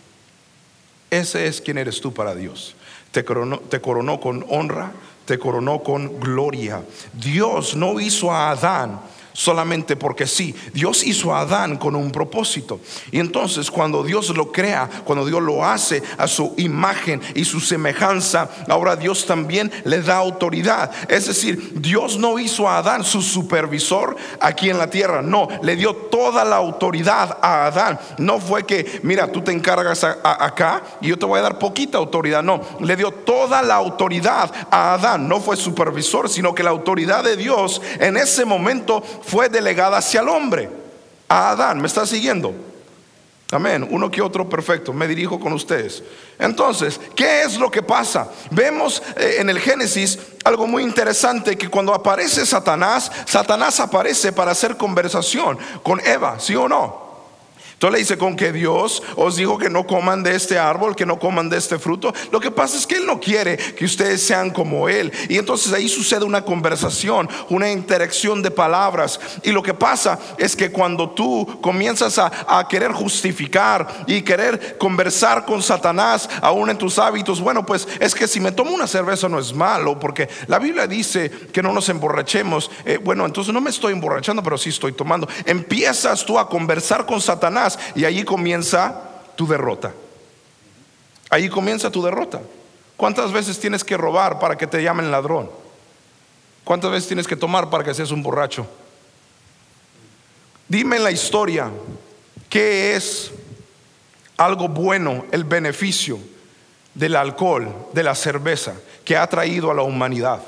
[1.09, 2.75] Ese es quien eres tú para Dios.
[3.11, 4.91] Te coronó, te coronó con honra,
[5.25, 6.83] te coronó con gloria.
[7.13, 8.99] Dios no hizo a Adán
[9.35, 10.55] solamente porque sí.
[10.73, 12.79] Dios hizo a Adán con un propósito.
[13.11, 17.59] Y entonces cuando Dios lo crea, cuando Dios lo hace a su imagen y su
[17.59, 20.89] semejanza, ahora Dios también le da autoridad.
[21.09, 25.75] Es decir, Dios no hizo a Adán su supervisor aquí en la tierra, no, le
[25.75, 27.99] dio toda la autoridad a Adán.
[28.17, 31.97] No fue que, mira, tú te encargas acá y yo te voy a dar poquita
[31.97, 35.27] autoridad, no, le dio toda la autoridad a Adán.
[35.27, 40.21] No fue supervisor, sino que la autoridad de Dios en ese momento fue delegada hacia
[40.21, 40.69] el hombre,
[41.27, 41.79] a Adán.
[41.79, 42.53] ¿Me está siguiendo?
[43.51, 43.87] Amén.
[43.89, 44.91] Uno que otro perfecto.
[44.91, 46.03] Me dirijo con ustedes.
[46.39, 48.29] Entonces, ¿qué es lo que pasa?
[48.51, 54.51] Vemos eh, en el Génesis algo muy interesante que cuando aparece Satanás, Satanás aparece para
[54.51, 57.04] hacer conversación con Eva, ¿sí o no?
[57.75, 61.05] Entonces le dice, con que Dios os dijo que no coman de este árbol, que
[61.05, 62.13] no coman de este fruto.
[62.31, 65.11] Lo que pasa es que Él no quiere que ustedes sean como Él.
[65.27, 69.19] Y entonces ahí sucede una conversación, una interacción de palabras.
[69.43, 75.45] Y lo que pasa es que cuando tú comienzas a, querer justificar y querer conversar
[75.45, 79.27] con Satanás, aún en tus hábitos, bueno, pues es que si me tomo una cerveza
[79.27, 82.71] no es malo, porque la Biblia dice que no nos emborrachemos.
[82.85, 85.27] Eh, bueno, entonces no me estoy emborrachando, pero sí estoy tomando.
[85.45, 87.64] Empiezas tú a conversar con Satanás
[87.95, 89.01] y allí comienza
[89.35, 89.93] tu derrota.
[91.29, 92.41] Allí comienza tu derrota.
[92.97, 95.49] ¿Cuántas veces tienes que robar para que te llamen ladrón?
[96.63, 98.65] ¿Cuántas veces tienes que tomar para que seas un borracho?
[100.67, 101.69] Dime la historia
[102.49, 103.31] qué es
[104.37, 106.19] algo bueno, el beneficio
[106.93, 108.73] del alcohol, de la cerveza,
[109.03, 110.41] que ha traído a la humanidad.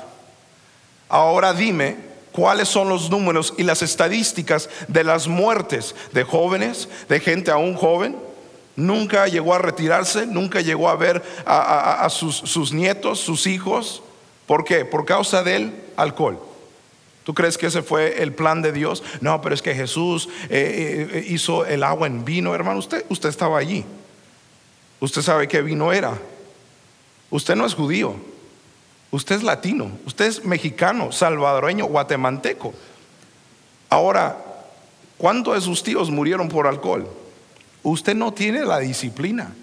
[1.08, 2.07] Ahora dime
[2.38, 7.74] cuáles son los números y las estadísticas de las muertes de jóvenes, de gente aún
[7.74, 8.14] joven.
[8.76, 14.04] Nunca llegó a retirarse, nunca llegó a ver a, sus, nietos, sus hijos.
[14.46, 14.84] ¿Por qué?
[14.84, 16.38] Por causa del alcohol.
[17.24, 19.02] ¿Tú crees que ese fue el plan de Dios?
[19.20, 22.78] No, pero es que Jesús eh, eh, hizo el agua en vino, hermano.
[22.78, 23.84] Usted, usted estaba allí.
[25.00, 26.16] Usted sabe qué vino era.
[27.30, 28.14] Usted no es judío.
[29.10, 32.74] Usted es latino, usted es mexicano, salvadoreño, guatemalteco.
[33.88, 34.36] Ahora,
[35.16, 37.08] ¿cuántos de sus tíos murieron por alcohol?
[37.82, 39.54] Usted no tiene la disciplina.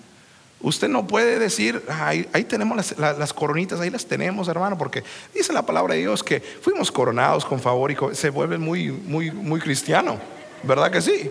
[0.61, 5.63] Usted no puede decir, ahí, tenemos las, coronitas, ahí las tenemos, hermano, porque dice la
[5.63, 10.17] palabra de Dios que fuimos coronados con favor y se vuelve muy, muy, muy cristiano.
[10.63, 11.29] ¿Verdad que sí?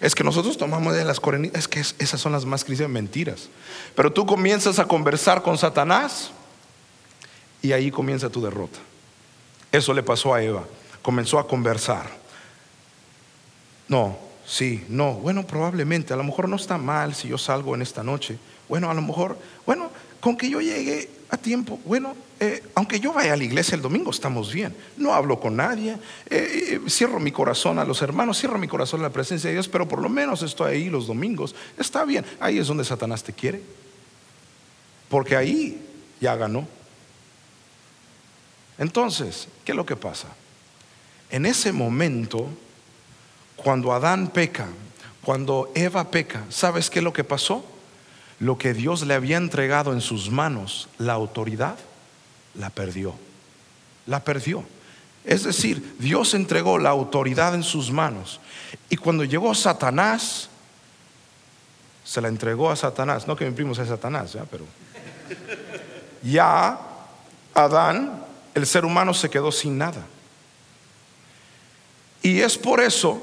[0.00, 3.50] Es que nosotros tomamos de las coronitas, es que esas son las más cristianas mentiras.
[3.94, 6.32] Pero tú comienzas a conversar con Satanás
[7.64, 8.78] y ahí comienza tu derrota.
[9.72, 10.64] Eso le pasó a Eva.
[11.00, 12.10] Comenzó a conversar.
[13.88, 15.14] No, sí, no.
[15.14, 18.38] Bueno, probablemente, a lo mejor no está mal si yo salgo en esta noche.
[18.68, 23.14] Bueno, a lo mejor, bueno, con que yo llegue a tiempo, bueno, eh, aunque yo
[23.14, 24.76] vaya a la iglesia el domingo, estamos bien.
[24.98, 25.92] No hablo con nadie,
[26.28, 29.54] eh, eh, cierro mi corazón a los hermanos, cierro mi corazón a la presencia de
[29.54, 31.54] Dios, pero por lo menos estoy ahí los domingos.
[31.78, 33.62] Está bien, ahí es donde Satanás te quiere.
[35.08, 35.80] Porque ahí
[36.20, 36.68] ya ganó.
[38.78, 40.28] Entonces, ¿qué es lo que pasa?
[41.30, 42.48] En ese momento,
[43.56, 44.66] cuando Adán peca,
[45.22, 47.64] cuando Eva peca, ¿sabes qué es lo que pasó?
[48.40, 51.76] Lo que Dios le había entregado en sus manos, la autoridad,
[52.54, 53.14] la perdió.
[54.06, 54.64] La perdió.
[55.24, 58.40] Es decir, Dios entregó la autoridad en sus manos.
[58.90, 60.50] Y cuando llegó Satanás,
[62.04, 63.26] se la entregó a Satanás.
[63.26, 64.66] No que mi primo sea Satanás, pero
[66.22, 66.78] ya
[67.54, 68.23] Adán
[68.54, 70.06] el ser humano se quedó sin nada.
[72.22, 73.20] Y es por eso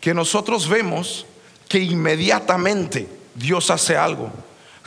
[0.00, 1.26] que nosotros vemos
[1.68, 4.32] que inmediatamente Dios hace algo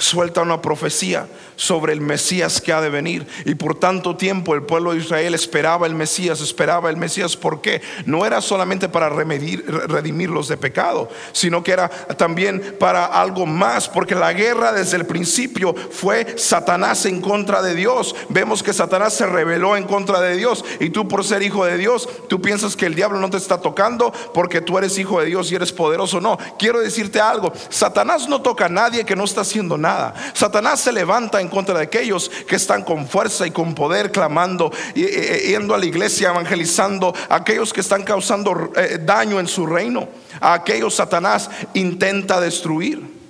[0.02, 3.28] suelta una profecía sobre el Mesías que ha de venir.
[3.46, 7.38] Y por tanto tiempo el pueblo de Israel esperaba el Mesías, esperaba el Mesías.
[7.38, 7.82] ¿Por qué?
[8.06, 13.88] No era solamente para remedir, redimirlos de pecado, sino que era también para algo más,
[13.88, 18.16] porque la guerra desde el principio fue Satanás en contra de Dios.
[18.30, 20.66] Vemos que Satanás se rebeló en contra de Dios.
[20.80, 23.62] Y tú por ser hijo de Dios, tú piensas que el diablo no te está
[23.62, 26.20] tocando porque tú eres hijo de Dios y eres poderoso.
[26.20, 27.54] No, quiero decirte algo.
[27.70, 29.91] Satanás no toca a nadie que no está haciendo nada.
[30.34, 34.72] Satanás se levanta en contra de aquellos que están con fuerza y con poder clamando,
[34.96, 40.08] y, yendo a la iglesia, evangelizando, aquellos que están causando eh, daño en su reino,
[40.40, 43.22] a aquellos Satanás intenta destruir.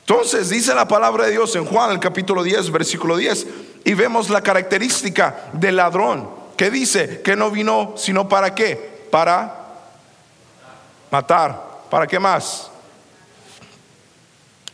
[0.00, 3.46] Entonces dice la palabra de Dios en Juan el capítulo 10, versículo 10,
[3.84, 9.58] y vemos la característica del ladrón, que dice que no vino sino para qué, para
[11.10, 12.71] matar, ¿para qué más?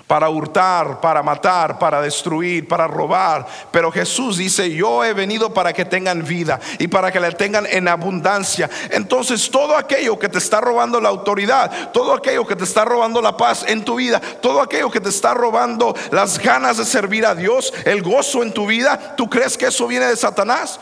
[0.08, 3.46] Para hurtar, para matar, para destruir, para robar.
[3.70, 7.66] Pero Jesús dice, yo he venido para que tengan vida y para que la tengan
[7.66, 8.70] en abundancia.
[8.90, 13.20] Entonces todo aquello que te está robando la autoridad, todo aquello que te está robando
[13.20, 17.26] la paz en tu vida, todo aquello que te está robando las ganas de servir
[17.26, 20.80] a Dios, el gozo en tu vida, ¿tú crees que eso viene de Satanás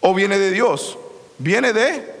[0.00, 0.98] o viene de Dios?
[1.38, 2.13] Viene de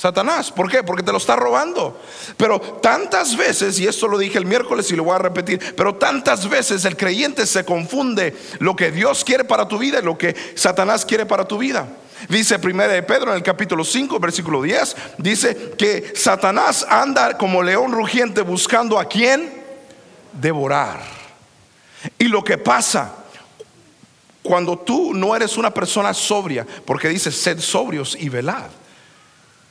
[0.00, 0.50] Satanás.
[0.50, 0.82] ¿Por qué?
[0.82, 2.00] Porque te lo está robando.
[2.38, 5.96] Pero tantas veces, y esto lo dije el miércoles y lo voy a repetir, pero
[5.96, 10.16] tantas veces el creyente se confunde lo que Dios quiere para tu vida y lo
[10.16, 11.86] que Satanás quiere para tu vida.
[12.30, 17.62] Dice primera de Pedro en el capítulo 5, versículo 10, dice que Satanás anda como
[17.62, 19.52] león rugiente buscando a quien
[20.32, 21.02] devorar.
[22.18, 23.16] Y lo que pasa
[24.42, 28.79] cuando tú no eres una persona sobria, porque dice sed sobrios y velad.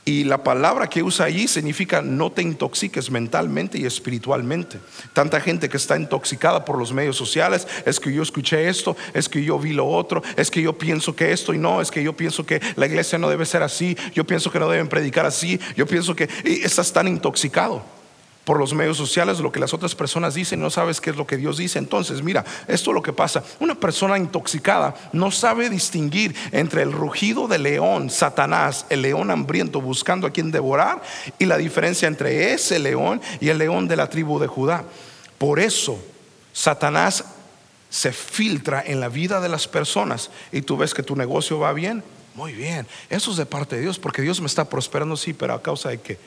[0.04, 4.78] Y la palabra que usa allí significa no te intoxiques mentalmente y espiritualmente.
[5.12, 9.28] Tanta gente que está intoxicada por los medios sociales, es que yo escuché esto, es
[9.28, 12.02] que yo vi lo otro, es que yo pienso que esto y no, es que
[12.02, 15.26] yo pienso que la iglesia no debe ser así, yo pienso que no deben predicar
[15.26, 17.99] así, yo pienso que estás tan intoxicado
[18.44, 21.26] por los medios sociales, lo que las otras personas dicen, no sabes qué es lo
[21.26, 21.78] que Dios dice.
[21.78, 23.44] Entonces, mira, esto es lo que pasa.
[23.60, 29.80] Una persona intoxicada no sabe distinguir entre el rugido del león, Satanás, el león hambriento
[29.80, 31.02] buscando a quien devorar,
[31.38, 34.84] y la diferencia entre ese león y el león de la tribu de Judá.
[35.38, 36.02] Por eso,
[36.52, 37.24] Satanás
[37.90, 41.72] se filtra en la vida de las personas y tú ves que tu negocio va
[41.72, 42.02] bien.
[42.34, 45.52] Muy bien, eso es de parte de Dios, porque Dios me está prosperando, sí, pero
[45.52, 46.18] a causa de que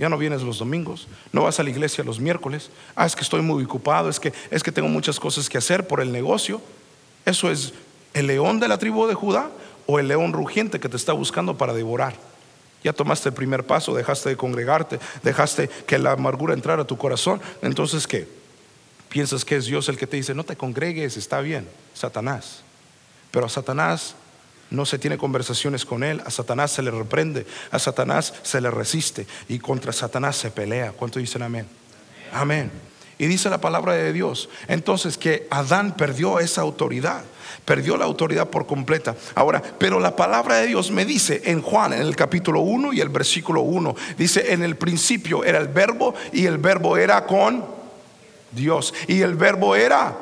[0.00, 2.70] ya no vienes los domingos, no vas a la iglesia los miércoles.
[2.96, 5.86] Ah, es que estoy muy ocupado, es que, es que tengo muchas cosas que hacer
[5.86, 6.62] por el negocio.
[7.26, 7.74] Eso es
[8.14, 9.50] el león de la tribu de Judá
[9.86, 12.14] o el león rugiente que te está buscando para devorar.
[12.82, 16.96] Ya tomaste el primer paso, dejaste de congregarte, dejaste que la amargura entrara a tu
[16.96, 17.38] corazón.
[17.60, 18.26] Entonces, ¿qué?
[19.10, 22.62] Piensas que es Dios el que te dice, no te congregues, está bien, Satanás.
[23.30, 24.14] Pero a Satanás
[24.70, 28.70] no se tiene conversaciones con él, a Satanás se le reprende, a Satanás se le
[28.70, 30.92] resiste y contra Satanás se pelea.
[30.92, 31.66] ¿Cuánto dicen amén?
[32.32, 32.70] Amén.
[33.18, 37.22] Y dice la palabra de Dios, entonces que Adán perdió esa autoridad,
[37.66, 39.14] perdió la autoridad por completa.
[39.34, 43.00] Ahora, pero la palabra de Dios me dice en Juan, en el capítulo 1 y
[43.00, 47.62] el versículo 1, dice, en el principio era el verbo y el verbo era con
[48.52, 50.16] Dios y el verbo era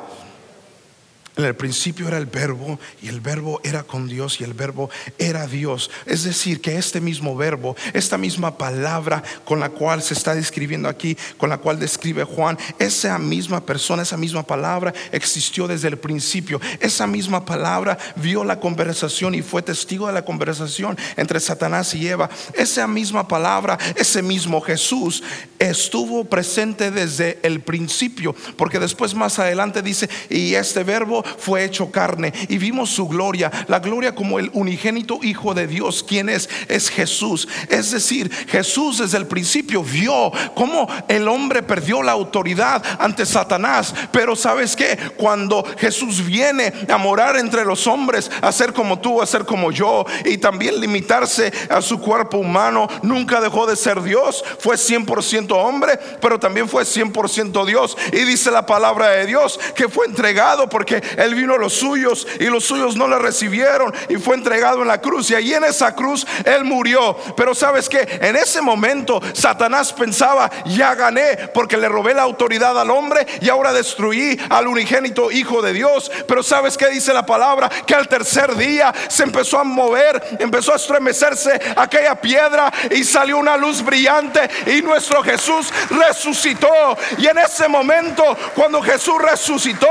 [1.39, 4.89] en el principio era el verbo y el verbo era con Dios y el verbo
[5.17, 5.89] era Dios.
[6.05, 10.89] Es decir, que este mismo verbo, esta misma palabra con la cual se está describiendo
[10.89, 15.97] aquí, con la cual describe Juan, esa misma persona, esa misma palabra existió desde el
[15.97, 16.59] principio.
[16.79, 22.07] Esa misma palabra vio la conversación y fue testigo de la conversación entre Satanás y
[22.07, 22.29] Eva.
[22.53, 25.23] Esa misma palabra, ese mismo Jesús
[25.57, 31.91] estuvo presente desde el principio, porque después más adelante dice, y este verbo fue hecho
[31.91, 36.49] carne y vimos su gloria, la gloria como el unigénito Hijo de Dios, quien es,
[36.67, 37.47] es Jesús.
[37.69, 43.93] Es decir, Jesús desde el principio vio cómo el hombre perdió la autoridad ante Satanás,
[44.11, 49.21] pero sabes que cuando Jesús viene a morar entre los hombres, a ser como tú,
[49.21, 54.01] a ser como yo, y también limitarse a su cuerpo humano, nunca dejó de ser
[54.01, 57.97] Dios, fue 100% hombre, pero también fue 100% Dios.
[58.11, 62.25] Y dice la palabra de Dios que fue entregado porque él vino a los suyos
[62.39, 65.29] y los suyos no le recibieron y fue entregado en la cruz.
[65.29, 67.17] Y ahí en esa cruz Él murió.
[67.35, 72.79] Pero sabes que en ese momento Satanás pensaba, ya gané porque le robé la autoridad
[72.79, 76.09] al hombre y ahora destruí al unigénito Hijo de Dios.
[76.25, 80.71] Pero sabes que dice la palabra que al tercer día se empezó a mover, empezó
[80.71, 86.97] a estremecerse aquella piedra y salió una luz brillante y nuestro Jesús resucitó.
[87.17, 88.23] Y en ese momento,
[88.55, 89.89] cuando Jesús resucitó,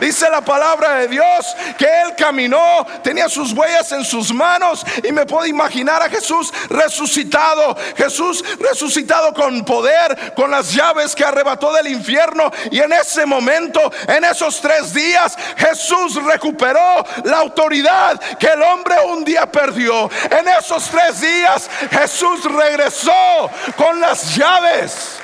[0.00, 5.12] dice la palabra de Dios que él caminó, tenía sus huellas en sus manos y
[5.12, 11.72] me puedo imaginar a Jesús resucitado, Jesús resucitado con poder, con las llaves que arrebató
[11.72, 18.48] del infierno y en ese momento, en esos tres días, Jesús recuperó la autoridad que
[18.48, 20.10] el hombre un día perdió.
[20.30, 25.18] En esos tres días Jesús regresó con las llaves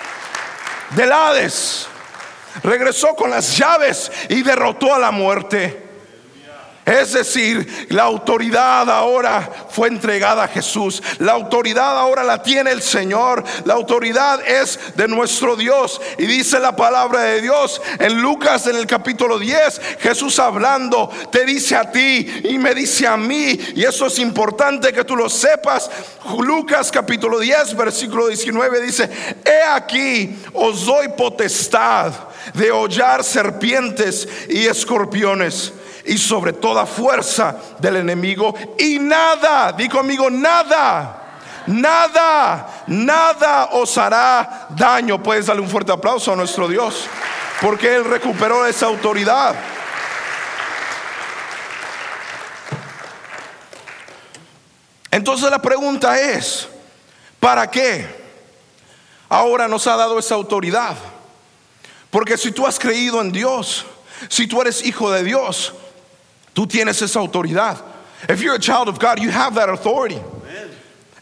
[0.90, 1.88] del Hades
[2.62, 5.85] regresó con las llaves y derrotó a la muerte.
[6.86, 11.02] Es decir, la autoridad ahora fue entregada a Jesús.
[11.18, 13.42] La autoridad ahora la tiene el Señor.
[13.64, 16.00] La autoridad es de nuestro Dios.
[16.16, 21.44] Y dice la palabra de Dios en Lucas en el capítulo 10, Jesús hablando, te
[21.44, 23.58] dice a ti y me dice a mí.
[23.74, 25.90] Y eso es importante que tú lo sepas.
[26.38, 29.10] Lucas capítulo 10, versículo 19 dice,
[29.44, 32.12] he aquí, os doy potestad
[32.54, 35.72] de hollar serpientes y escorpiones
[36.06, 41.22] y sobre toda fuerza del enemigo y nada, di conmigo, nada.
[41.66, 45.20] Nada, nada os hará daño.
[45.20, 47.06] Puedes darle un fuerte aplauso a nuestro Dios,
[47.60, 49.56] porque Él recuperó esa autoridad.
[55.10, 56.68] Entonces la pregunta es,
[57.40, 58.06] ¿para qué
[59.28, 60.94] ahora nos ha dado esa autoridad?
[62.10, 63.86] Porque si tú has creído en Dios,
[64.28, 65.74] si tú eres hijo de Dios,
[66.56, 67.76] tú tienes esa autoridad.
[68.28, 70.18] If you're a child of God, you have that authority.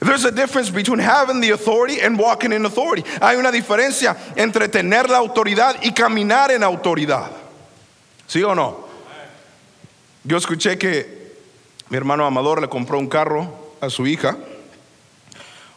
[0.01, 3.03] There's a difference between having the authority and walking in authority.
[3.21, 7.31] Hay una diferencia entre tener la autoridad y caminar en autoridad.
[8.29, 8.85] ¿Sí o no?
[10.25, 11.35] Yo escuché que
[11.91, 14.39] mi hermano Amador le compró un carro a su hija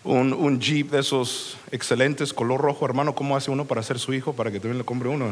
[0.08, 4.34] un, Jeep de esos excelentes, color rojo, hermano, ¿cómo hace uno para hacer su hijo
[4.34, 5.32] para que también le compre uno?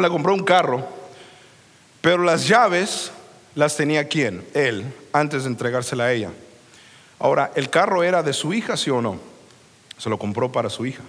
[0.00, 0.86] Le compró un carro,
[2.00, 3.10] pero las llaves
[3.54, 4.46] las tenía quién?
[4.54, 6.30] Él, antes de entregársela a ella.
[7.18, 9.18] Ahora, ¿el carro era de su hija, sí o no?
[9.98, 11.02] Se lo compró para su hija.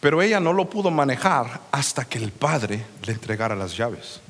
[0.00, 4.20] Pero ella no lo pudo manejar hasta que el padre le entregara las llaves.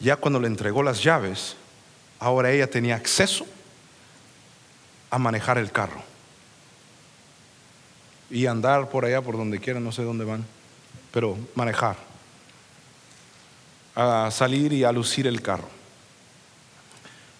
[0.00, 1.56] Ya cuando le entregó las llaves,
[2.18, 3.46] ahora ella tenía acceso
[5.10, 6.02] a manejar el carro.
[8.30, 10.44] Y andar por allá, por donde quiera, no sé dónde van,
[11.12, 12.07] pero manejar.
[14.00, 15.68] A salir y a lucir el carro.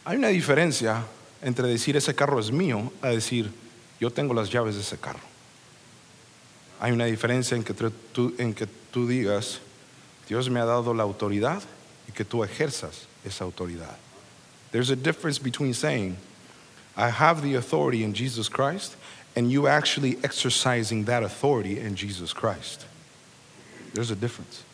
[0.04, 1.04] Hay una diferencia
[1.40, 3.52] entre decir ese carro es mío a decir
[4.00, 5.20] yo tengo las llaves de ese carro.
[6.80, 9.60] Hay una diferencia en que tú, en que tú digas
[10.28, 11.62] Dios me ha dado la autoridad
[12.08, 13.96] y que tú ejerzas esa autoridad.
[14.72, 16.16] There's a difference between saying
[16.96, 18.96] I have the authority in Jesus Christ
[19.36, 22.86] and you actually exercising that authority in Jesus Christ.
[23.94, 24.64] There's a difference.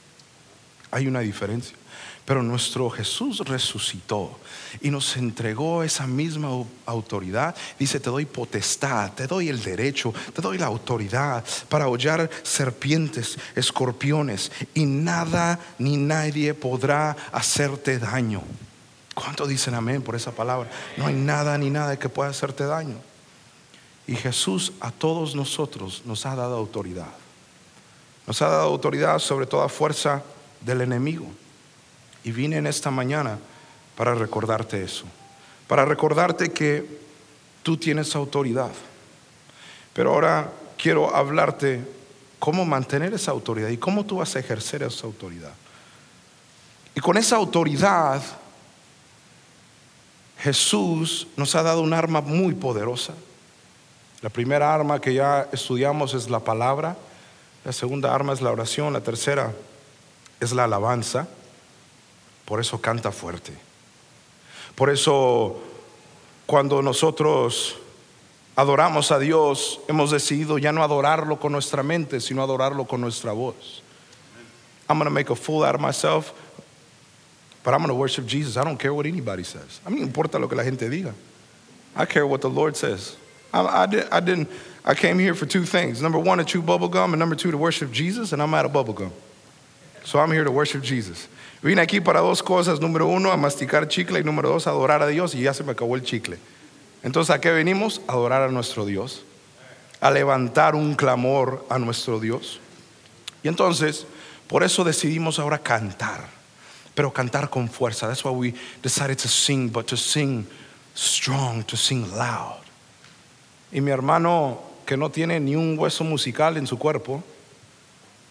[0.95, 1.77] Hay una diferencia.
[2.25, 4.39] Pero nuestro Jesús resucitó
[4.81, 6.49] y nos entregó esa misma
[6.87, 7.55] autoridad.
[7.79, 13.37] Dice, te doy potestad, te doy el derecho, te doy la autoridad para hollar serpientes,
[13.57, 18.43] escorpiones y nada ni nadie podrá hacerte daño.
[19.15, 20.71] ¿Cuánto dicen amén por esa palabra?
[20.97, 22.97] No hay nada ni nada que pueda hacerte daño.
[24.07, 27.13] Y Jesús a todos nosotros nos ha dado autoridad.
[28.27, 30.23] Nos ha dado autoridad sobre toda fuerza
[30.65, 31.27] del enemigo.
[32.25, 33.39] Y vine en esta mañana
[33.97, 35.05] para recordarte eso,
[35.69, 37.05] para recordarte que
[37.63, 38.71] tú tienes autoridad.
[39.93, 41.85] Pero ahora quiero hablarte
[42.39, 45.53] cómo mantener esa autoridad y cómo tú vas a ejercer esa autoridad.
[46.95, 48.23] Y con esa autoridad,
[50.39, 53.15] Jesús nos ha dado un arma muy poderosa.
[54.21, 56.97] La primera arma que ya estudiamos es la palabra,
[57.65, 59.53] la segunda arma es la oración, la tercera
[60.45, 61.27] es la alabanza.
[62.45, 63.53] Por eso canta fuerte.
[64.75, 65.61] Por eso
[66.47, 67.77] cuando nosotros
[68.57, 73.33] adoramos a Dios, hemos decidido ya no adorarlo con nuestra mente, sino adorarlo con nuestra
[73.33, 73.83] voz.
[74.89, 76.33] I'm going to make a fool out of myself,
[77.63, 78.57] but I'm going to worship Jesus.
[78.59, 79.81] I don't care what anybody says.
[79.87, 81.15] A mí me importa lo que la gente diga.
[81.97, 83.17] I care what the Lord says.
[83.53, 84.51] I, I, did, I didn't.
[84.85, 86.03] I came here for two things.
[86.03, 88.67] Number one, to chew bubble gum, and number two, to worship Jesus, and I'm out
[88.67, 89.13] of bubble gum.
[90.05, 91.29] So I'm here to worship Jesus.
[91.63, 92.79] Vine aquí para dos cosas.
[92.79, 94.21] Número uno, a masticar chicle.
[94.21, 95.35] Y número dos, adorar a Dios.
[95.35, 96.39] Y ya se me acabó el chicle.
[97.03, 98.03] Entonces, ¿a qué venimos?
[98.07, 99.25] Adorar a nuestro Dios.
[100.01, 102.61] A levantar un clamor a nuestro Dios.
[103.43, 104.07] Y entonces,
[104.47, 106.29] por eso decidimos ahora cantar.
[106.95, 108.07] Pero cantar con fuerza.
[108.07, 110.47] That's why we decided to sing, but to sing
[110.95, 112.61] strong, to sing loud.
[113.73, 117.25] Y mi hermano, que no tiene ni un hueso musical en su cuerpo,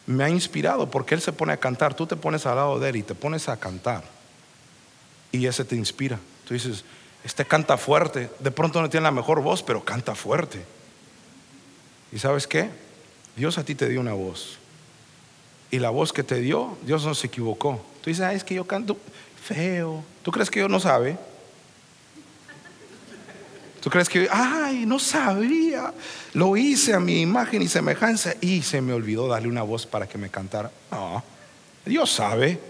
[0.06, 1.94] me ha inspirado porque él se pone a cantar.
[1.94, 4.04] Tú te pones al lado de él y te pones a cantar.
[5.32, 6.20] Y ese te inspira.
[6.48, 6.84] Tú dices,
[7.24, 8.30] este canta fuerte.
[8.40, 10.64] De pronto no tiene la mejor voz, pero canta fuerte.
[12.12, 12.70] ¿Y sabes qué?
[13.36, 14.60] Dios a ti te dio una voz.
[15.72, 17.84] Y la voz que te dio, Dios no se equivocó.
[18.02, 18.98] Tú dices, es que yo canto
[19.42, 20.04] feo.
[20.22, 21.18] ¿Tú crees que Dios no sabe?
[23.84, 25.94] ¿Tú crees que, ay, no sabía?
[26.34, 30.08] Lo hice a mi imagen y semejanza y se me olvidó darle una voz para
[30.08, 30.72] que me cantara.
[30.90, 31.22] No,
[31.86, 32.62] Dios sabe.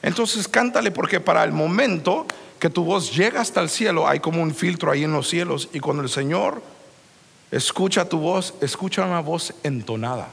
[0.00, 2.24] Entonces cántale porque para el momento
[2.60, 5.68] que tu voz llega hasta el cielo hay como un filtro ahí en los cielos
[5.72, 6.62] y cuando el Señor
[7.50, 10.28] escucha tu voz, escucha una voz entonada.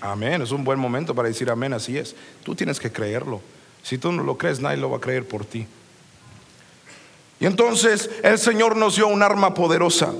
[0.00, 2.16] Amén, es un buen momento para decir amén, así es.
[2.42, 3.42] Tú tienes que creerlo.
[3.82, 5.66] Si tú no lo crees, nadie lo va a creer por ti.
[7.40, 10.12] Y entonces el Señor nos dio un arma poderosa.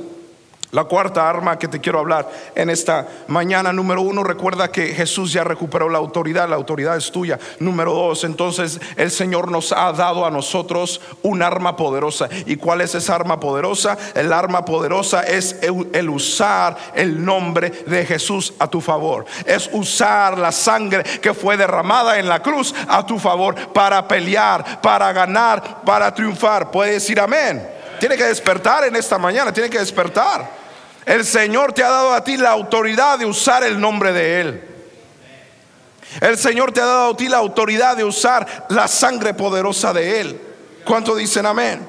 [0.73, 5.33] La cuarta arma que te quiero hablar en esta mañana, número uno, recuerda que Jesús
[5.33, 7.41] ya recuperó la autoridad, la autoridad es tuya.
[7.59, 12.29] Número dos, entonces el Señor nos ha dado a nosotros un arma poderosa.
[12.47, 13.99] ¿Y cuál es esa arma poderosa?
[14.15, 19.25] El arma poderosa es el usar el nombre de Jesús a tu favor.
[19.45, 24.81] Es usar la sangre que fue derramada en la cruz a tu favor para pelear,
[24.81, 26.71] para ganar, para triunfar.
[26.71, 27.69] Puede decir amén.
[27.99, 30.60] Tiene que despertar en esta mañana, tiene que despertar.
[31.07, 34.65] El Señor te ha dado a ti la autoridad de usar el nombre de Él.
[36.21, 40.21] El Señor te ha dado a ti la autoridad de usar la sangre poderosa de
[40.21, 40.41] Él.
[40.85, 41.87] ¿Cuánto dicen amén?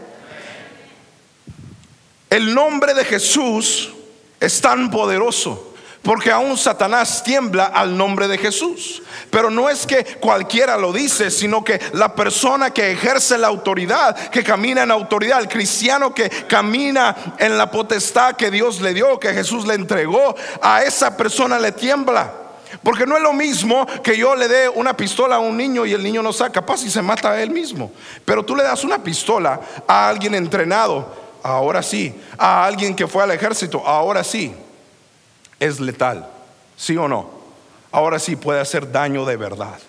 [2.30, 3.92] El nombre de Jesús
[4.40, 5.71] es tan poderoso
[6.02, 9.04] Porque aún Satanás tiembla al nombre de Jesús.
[9.30, 14.16] Pero no es que cualquiera lo dice, sino que la persona que ejerce la autoridad,
[14.30, 19.20] que camina en autoridad, el cristiano que camina en la potestad que Dios le dio,
[19.20, 22.34] que Jesús le entregó, a esa persona le tiembla.
[22.82, 25.94] Porque no es lo mismo que yo le dé una pistola a un niño y
[25.94, 27.92] el niño no saca capaz y se mata a él mismo.
[28.26, 32.20] Pero tú le das una pistola a alguien entrenado, ahora sí.
[32.40, 34.56] A alguien que fue al ejército, ahora sí
[35.62, 36.28] es letal,
[36.76, 37.30] ¿sí o no?
[37.94, 39.80] Ahora sí puede hacer daño de verdad.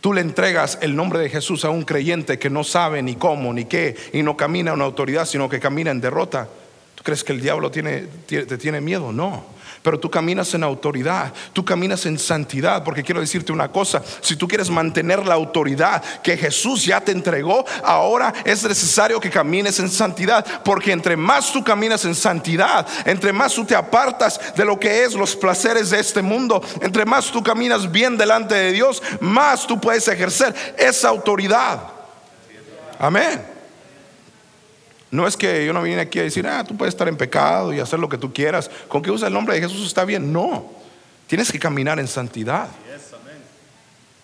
[0.00, 3.52] Tú le entregas el nombre de Jesús a un creyente que no sabe ni cómo
[3.52, 6.48] ni qué y no camina en autoridad, sino que camina en derrota.
[7.04, 9.12] ¿Tú crees que el diablo tiene, te tiene miedo?
[9.12, 14.02] No pero tú caminas en autoridad, tú caminas en santidad, porque quiero decirte una cosa,
[14.22, 19.28] si tú quieres mantener la autoridad que Jesús ya te entregó, ahora es necesario que
[19.28, 24.40] camines en santidad, porque entre más tú caminas en santidad, entre más tú te apartas
[24.56, 28.54] de lo que es los placeres de este mundo, entre más tú caminas bien delante
[28.54, 31.78] de Dios, más tú puedes ejercer esa autoridad.
[32.98, 33.53] Amén.
[35.14, 37.72] No es que yo no vine aquí a decir, ah, tú puedes estar en pecado
[37.72, 38.68] y hacer lo que tú quieras.
[38.88, 40.32] Con que usa el nombre de Jesús está bien.
[40.32, 40.72] No,
[41.28, 42.66] tienes que caminar en santidad.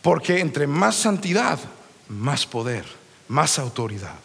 [0.03, 1.61] Porque entre más santidad,
[2.09, 2.85] más poder,
[3.29, 4.17] más autoridad.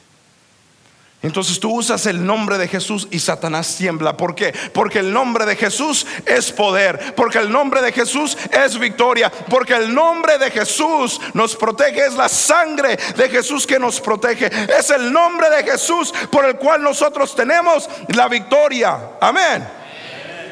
[1.25, 4.15] Entonces tú usas el nombre de Jesús y Satanás tiembla.
[4.15, 4.53] ¿Por qué?
[4.71, 7.15] Porque el nombre de Jesús es poder.
[7.15, 9.31] Porque el nombre de Jesús es victoria.
[9.49, 12.05] Porque el nombre de Jesús nos protege.
[12.05, 14.51] Es la sangre de Jesús que nos protege.
[14.77, 18.95] Es el nombre de Jesús por el cual nosotros tenemos la victoria.
[19.19, 19.67] Amén.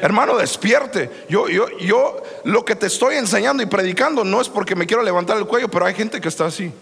[0.02, 1.08] Hermano, despierte.
[1.28, 5.04] Yo, yo, yo lo que te estoy enseñando y predicando no es porque me quiero
[5.04, 6.72] levantar el cuello, pero hay gente que está así.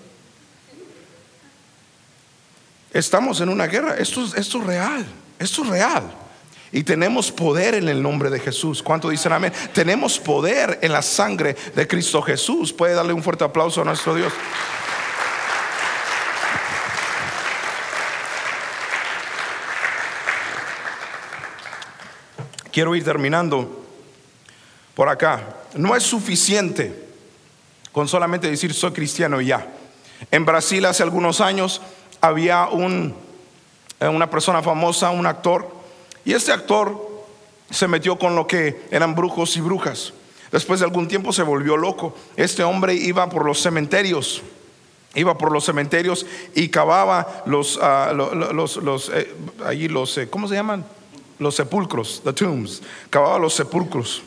[2.93, 3.97] Estamos en una guerra.
[3.97, 5.07] Esto, esto es real.
[5.39, 6.03] Esto es real.
[6.71, 8.83] Y tenemos poder en el nombre de Jesús.
[8.83, 9.53] ¿Cuánto dicen amén?
[9.75, 12.73] Tenemos poder en la sangre de Cristo Jesús.
[12.73, 14.33] Puede darle un fuerte aplauso a nuestro Dios.
[22.71, 23.85] Quiero ir terminando
[24.95, 25.57] por acá.
[25.75, 27.09] No es suficiente
[27.93, 29.67] con solamente decir soy cristiano y ya.
[30.31, 31.83] En Brasil hace algunos años
[32.23, 33.15] había un,
[34.01, 35.69] eh, una persona famosa, un actor,
[36.25, 37.11] y este actor
[37.69, 40.15] se metió con lo que eran brujos y brujas.
[40.53, 42.15] Después de algún tiempo se volvió loco.
[42.37, 44.43] Este hombre iba por los cementerios,
[45.15, 50.47] iba por los cementerios y cavaba los, uh, los, los, eh, allí los, eh, ¿cómo
[50.47, 50.85] se llaman?
[51.39, 52.83] Los sepulcros, the tombs.
[53.11, 54.23] Cavaba los sepulcros.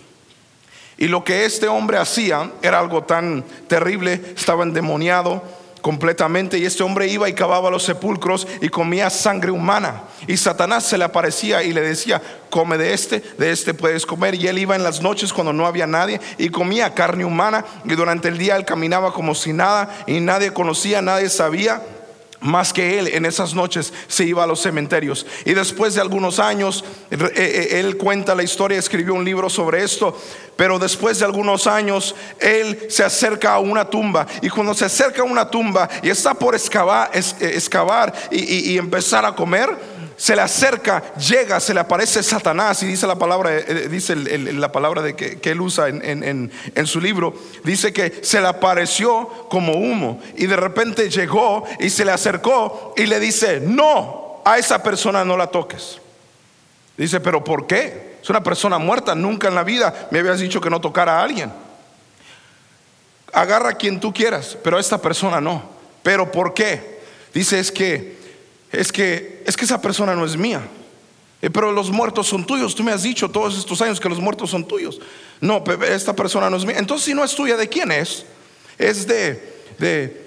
[0.97, 5.43] Y lo que este hombre hacía era algo tan terrible, estaba endemoniado
[5.85, 10.01] completamente y este hombre iba y cavaba los sepulcros y comía sangre humana.
[10.25, 12.19] Y Satanás se le aparecía y le decía,
[12.49, 14.33] come de este, de este puedes comer.
[14.33, 17.93] Y él iba en las noches cuando no había nadie y comía carne humana y
[17.93, 21.83] durante el día él caminaba como si nada y nadie conocía, nadie sabía
[22.45, 25.25] más que él en esas noches se iba a los cementerios.
[25.45, 29.83] Y después de algunos años, eh, eh, él cuenta la historia, escribió un libro sobre
[29.83, 30.17] esto,
[30.55, 34.27] pero después de algunos años, él se acerca a una tumba.
[34.41, 39.35] Y cuando se acerca a una tumba y está por excavar, excavar y empezar a
[39.35, 43.87] comer, se le acerca, llega, se le aparece Satanás y dice la palabra, eh, eh,
[43.89, 46.51] dice la palabra de que, él usa en,
[46.85, 52.05] su libro, dice que se le apareció como humo y de repente llegó y se
[52.05, 55.99] le acercó y le dice, no, a esa persona no la toques.
[56.97, 58.15] Dice, pero ¿por qué?
[58.21, 61.23] Es una persona muerta, nunca en la vida me habías dicho que no tocara a
[61.23, 61.51] alguien.
[63.33, 65.61] Agarra a quien tú quieras, pero a esta persona no.
[66.01, 67.01] ¿Pero por qué?
[67.33, 68.24] Dice es que
[68.79, 70.61] es que, es que esa persona no es mía.
[71.41, 72.73] Eh, pero los muertos son tuyos.
[72.75, 74.99] Tú me has dicho todos estos años que los muertos son tuyos.
[75.41, 76.77] No, esta persona no es mía.
[76.79, 78.25] Entonces, si no es tuya, ¿de quién es?
[78.77, 80.25] Es de, de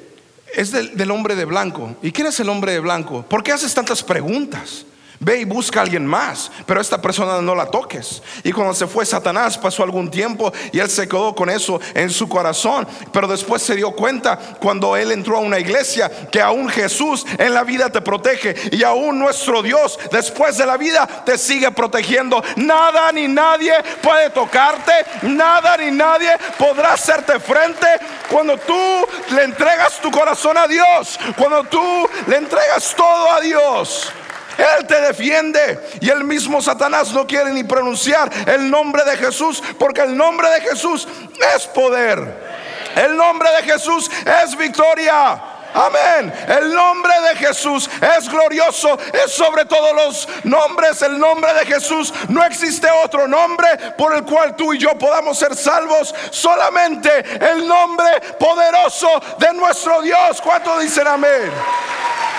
[0.55, 1.97] es del, del hombre de blanco.
[2.03, 3.25] ¿Y quién es el hombre de blanco?
[3.29, 4.85] ¿Por qué haces tantas preguntas?
[5.21, 8.23] Ve y busca a alguien más, pero esta persona no la toques.
[8.45, 12.11] Y cuando se fue Satanás, pasó algún tiempo y él se quedó con eso en
[12.11, 12.87] su corazón.
[13.13, 17.53] Pero después se dio cuenta cuando él entró a una iglesia que aún Jesús en
[17.53, 22.41] la vida te protege y aún nuestro Dios después de la vida te sigue protegiendo.
[22.55, 24.93] Nada ni nadie puede tocarte,
[25.23, 27.87] nada ni nadie podrá hacerte frente
[28.31, 34.13] cuando tú le entregas tu corazón a Dios, cuando tú le entregas todo a Dios.
[34.59, 35.81] Él te defiende.
[36.01, 40.51] Y el mismo Satanás no quiere ni pronunciar el nombre de Jesús porque el nombre
[40.51, 41.07] de Jesús
[41.55, 42.59] es poder.
[42.97, 44.11] El nombre de Jesús
[44.45, 45.41] es victoria.
[45.75, 46.33] Amén.
[46.49, 51.03] El nombre de Jesús es glorioso, es sobre todos los nombres.
[51.03, 55.39] El nombre de Jesús no existe otro nombre por el cual tú y yo podamos
[55.39, 56.15] ser salvos.
[56.31, 57.11] Solamente
[57.53, 60.41] el nombre poderoso de nuestro Dios.
[60.43, 61.53] ¿Cuánto dicen amén?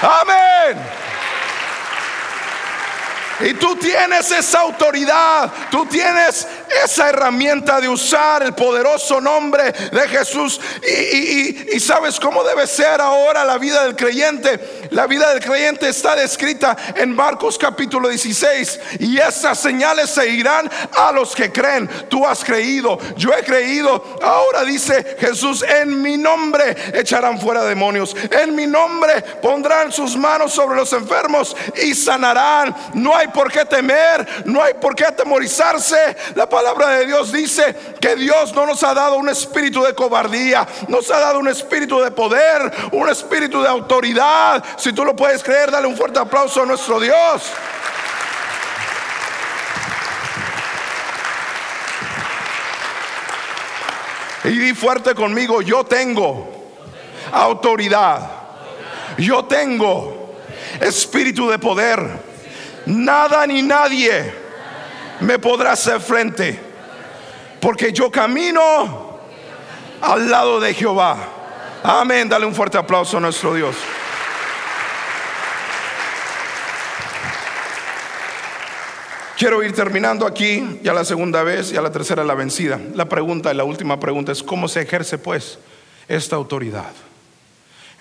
[0.02, 1.09] Amén.
[3.42, 6.48] Y tú tienes esa autoridad, tú tienes
[6.84, 10.60] esa herramienta de usar el poderoso nombre de Jesús.
[10.84, 14.88] Y, sabes cómo debe ser ahora la vida del creyente.
[14.92, 18.80] La vida del creyente está descrita en Marcos capítulo 16.
[19.00, 21.90] Y esas señales seguirán a los que creen.
[22.10, 24.20] Tú has creído, yo he creído.
[24.22, 28.16] Ahora dice Jesús, en mi nombre echarán fuera demonios.
[28.30, 32.76] En mi nombre pondrán sus manos sobre los enfermos y sanarán.
[32.94, 36.16] No hay por qué temer, no hay por qué atemorizarse.
[36.36, 40.68] La palabra de Dios dice que Dios no nos ha dado un espíritu de cobardía,
[40.88, 44.64] nos ha dado un espíritu de poder, un espíritu de autoridad.
[44.78, 47.44] Si tú lo puedes creer, dale un fuerte aplauso a nuestro Dios.
[54.44, 56.60] Y di fuerte conmigo, yo tengo
[57.32, 58.22] autoridad.
[59.18, 60.34] Yo tengo
[60.80, 62.29] espíritu de poder
[62.90, 64.34] nada ni nadie
[65.22, 66.60] me podrá hacer frente,
[67.62, 69.20] porque yo camino
[70.02, 71.18] al lado de Jehová.
[71.84, 73.76] Amén, dale un fuerte aplauso a nuestro Dios.
[79.38, 82.78] Quiero ir terminando aquí, ya la segunda vez, ya la tercera la vencida.
[82.94, 85.60] La pregunta, la última pregunta es, ¿cómo se ejerce pues
[86.10, 86.92] esta autoridad?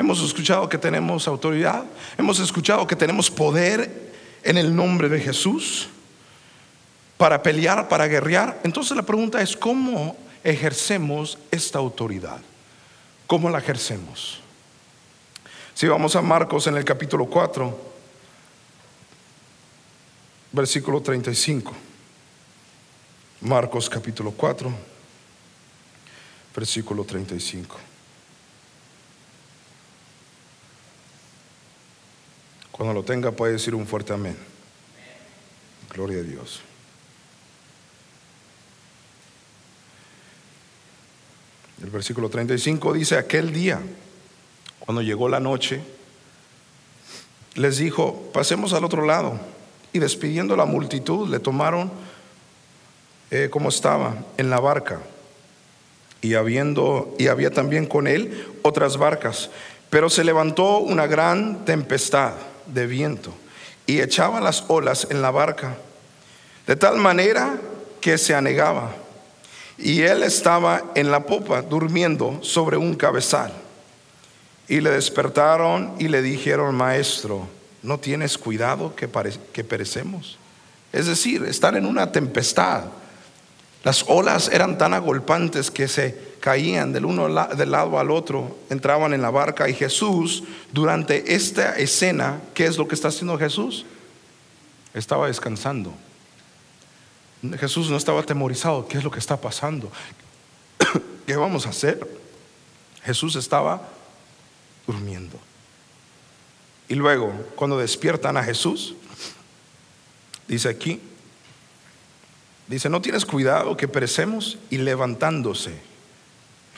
[0.01, 1.85] Hemos escuchado que tenemos autoridad,
[2.17, 4.09] hemos escuchado que tenemos poder
[4.43, 5.89] en el nombre de Jesús
[7.17, 8.61] para pelear, para guerrear.
[8.65, 12.41] Entonces la pregunta es, ¿cómo ejercemos esta autoridad?
[13.27, 14.41] ¿Cómo la ejercemos?
[15.75, 17.79] Si vamos a Marcos en el capítulo 4,
[20.53, 21.73] versículo 35.
[23.43, 24.73] Marcos capítulo 4,
[26.55, 27.88] versículo 35.
[32.79, 34.37] Cuando lo tenga puede decir un fuerte amén.
[35.93, 36.61] Gloria a Dios.
[41.83, 43.81] El versículo 35 dice, aquel día,
[44.79, 45.81] cuando llegó la noche,
[47.55, 49.41] les dijo, pasemos al otro lado.
[49.93, 51.91] Y despidiendo la multitud, le tomaron
[53.33, 55.01] eh, como estaba en la barca.
[56.21, 59.51] Y, habiendo, y había también con él otras barcas.
[59.91, 62.35] Pero se levantó una gran tempestad
[62.69, 63.35] de viento
[63.87, 65.77] y echaba las olas en la barca,
[66.67, 67.57] de tal manera
[68.01, 68.95] que se anegaba.
[69.79, 73.53] Y él estaba en la popa durmiendo sobre un cabezal.
[74.69, 77.49] Y le despertaron y le dijeron, maestro,
[77.83, 79.09] ¿no tienes cuidado que,
[79.53, 80.37] que perecemos?
[80.93, 82.85] Es decir, están en una tempestad.
[83.85, 89.13] Las olas eran tan agolpantes que se caían del uno del lado al otro, entraban
[89.13, 93.85] en la barca y Jesús, durante esta escena, ¿qué es lo que está haciendo Jesús?
[94.95, 95.93] Estaba descansando.
[97.61, 99.93] Jesús no estaba atemorizado, ¿qué es lo que está pasando?
[101.27, 102.01] ¿Qué vamos a hacer?
[103.03, 103.87] Jesús estaba
[104.87, 105.39] durmiendo.
[106.89, 108.95] Y luego, cuando despiertan a Jesús,
[110.47, 110.99] dice aquí,
[112.69, 115.87] dice, no tienes cuidado que perecemos y levantándose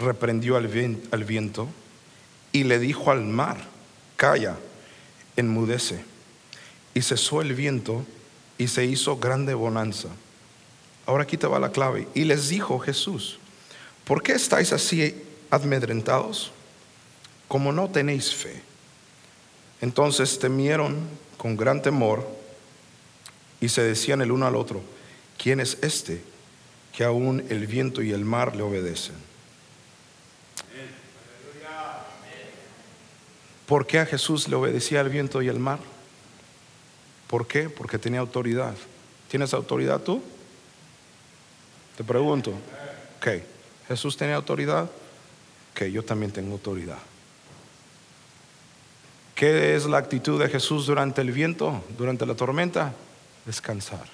[0.00, 1.68] reprendió al viento
[2.52, 3.58] y le dijo al mar,
[4.16, 4.56] calla,
[5.36, 6.04] enmudece.
[6.94, 8.04] Y cesó el viento
[8.58, 10.08] y se hizo grande bonanza.
[11.06, 12.08] Ahora aquí te va la clave.
[12.14, 13.38] Y les dijo Jesús,
[14.04, 15.14] ¿por qué estáis así
[15.50, 16.50] amedrentados?
[17.46, 18.62] Como no tenéis fe.
[19.80, 20.98] Entonces temieron
[21.36, 22.28] con gran temor
[23.60, 24.82] y se decían el uno al otro,
[25.38, 26.22] ¿quién es este
[26.92, 29.29] que aún el viento y el mar le obedecen?
[33.70, 35.78] ¿Por qué a Jesús le obedecía el viento y el mar?
[37.28, 37.70] ¿Por qué?
[37.70, 38.74] Porque tenía autoridad.
[39.28, 40.20] ¿Tienes autoridad tú?
[41.96, 42.50] Te pregunto.
[43.18, 43.28] Ok,
[43.86, 44.90] Jesús tenía autoridad.
[45.70, 46.98] Ok, yo también tengo autoridad.
[49.36, 52.92] ¿Qué es la actitud de Jesús durante el viento, durante la tormenta?
[53.46, 54.06] Descansar.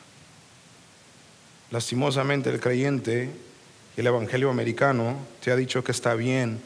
[1.71, 3.31] Lastimosamente el creyente,
[3.97, 6.61] el evangelio americano, te ha dicho que está bien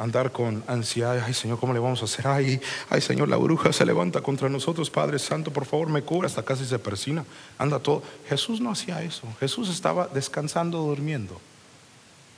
[0.00, 1.22] andar con ansiedad.
[1.24, 2.26] Ay, Señor, ¿cómo le vamos a hacer?
[2.26, 4.88] Ay, ay, Señor, la bruja se levanta contra nosotros.
[4.88, 6.26] Padre Santo, por favor, me cubra.
[6.26, 7.24] Hasta casi se persina.
[7.58, 8.02] Anda todo.
[8.26, 9.28] Jesús no hacía eso.
[9.38, 11.38] Jesús estaba descansando, durmiendo.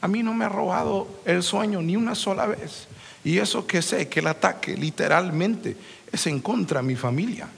[0.00, 2.88] A mí no me ha robado el sueño ni una sola vez.
[3.22, 5.76] Y eso que sé, que el ataque literalmente
[6.10, 7.48] es en contra de mi familia.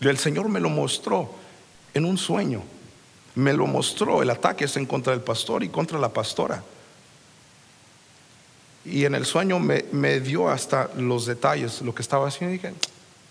[0.00, 1.34] El Señor me lo mostró
[1.92, 2.62] en un sueño.
[3.34, 6.62] Me lo mostró, el ataque es en contra del pastor y contra la pastora.
[8.84, 12.54] Y en el sueño me, dio hasta los detalles, lo que estaba haciendo.
[12.54, 12.74] Y dije,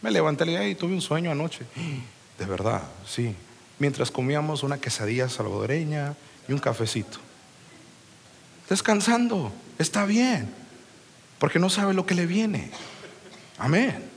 [0.01, 1.65] me levanté y tuve un sueño anoche.
[2.37, 3.35] De verdad, sí.
[3.79, 6.15] Mientras comíamos una quesadilla salvadoreña
[6.47, 7.17] y un cafecito.
[8.69, 10.53] Descansando, está bien.
[11.39, 12.71] Porque no sabe lo que le viene.
[13.57, 14.16] Amén.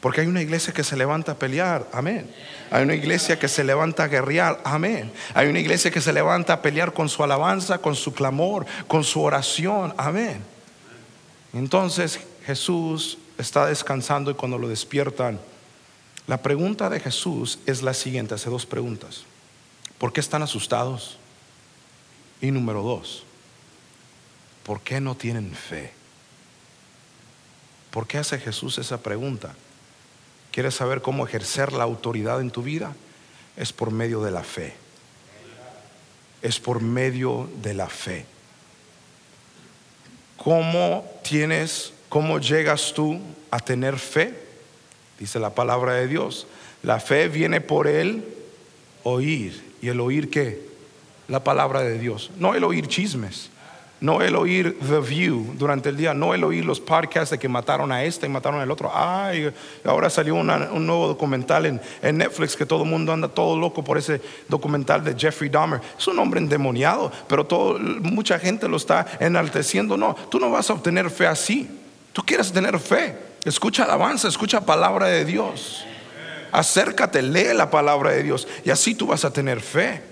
[0.00, 2.30] Porque hay una iglesia que se levanta a pelear, amén.
[2.70, 5.12] Hay una iglesia que se levanta a guerrear, amén.
[5.34, 9.02] Hay una iglesia que se levanta a pelear con su alabanza, con su clamor, con
[9.02, 10.40] su oración, amén.
[11.52, 15.40] Entonces Jesús está descansando y cuando lo despiertan,
[16.28, 19.24] la pregunta de Jesús es la siguiente, hace dos preguntas.
[19.98, 21.18] ¿Por qué están asustados?
[22.40, 23.24] Y número dos,
[24.62, 25.92] ¿por qué no tienen fe?
[27.90, 29.56] ¿Por qué hace Jesús esa pregunta?
[30.58, 32.96] ¿Quieres saber cómo ejercer la autoridad en tu vida?
[33.56, 34.74] Es por medio de la fe.
[36.42, 38.26] Es por medio de la fe.
[40.36, 43.20] ¿Cómo tienes, cómo llegas tú
[43.52, 44.34] a tener fe?
[45.20, 46.48] Dice la palabra de Dios.
[46.82, 48.24] La fe viene por el
[49.04, 49.62] oír.
[49.80, 50.60] ¿Y el oír qué?
[51.28, 52.32] La palabra de Dios.
[52.36, 53.50] No el oír chismes
[54.00, 57.48] no el oír The View durante el día, no el oír los podcasts de que
[57.48, 58.90] mataron a este y mataron al otro.
[58.94, 59.52] Ay,
[59.84, 60.46] ahora salió un
[60.86, 61.80] nuevo documental en,
[62.18, 65.80] Netflix que todo el mundo anda todo loco por ese documental de Jeffrey Dahmer.
[65.98, 69.96] Es un hombre endemoniado, pero todo, mucha gente lo está enalteciendo.
[69.96, 71.68] No, tú no vas a obtener fe así.
[72.12, 73.16] Tú quieres tener fe.
[73.44, 75.84] Escucha alabanza, escucha palabra de Dios.
[76.52, 80.02] Acércate, lee la palabra de Dios y así tú vas a tener fe.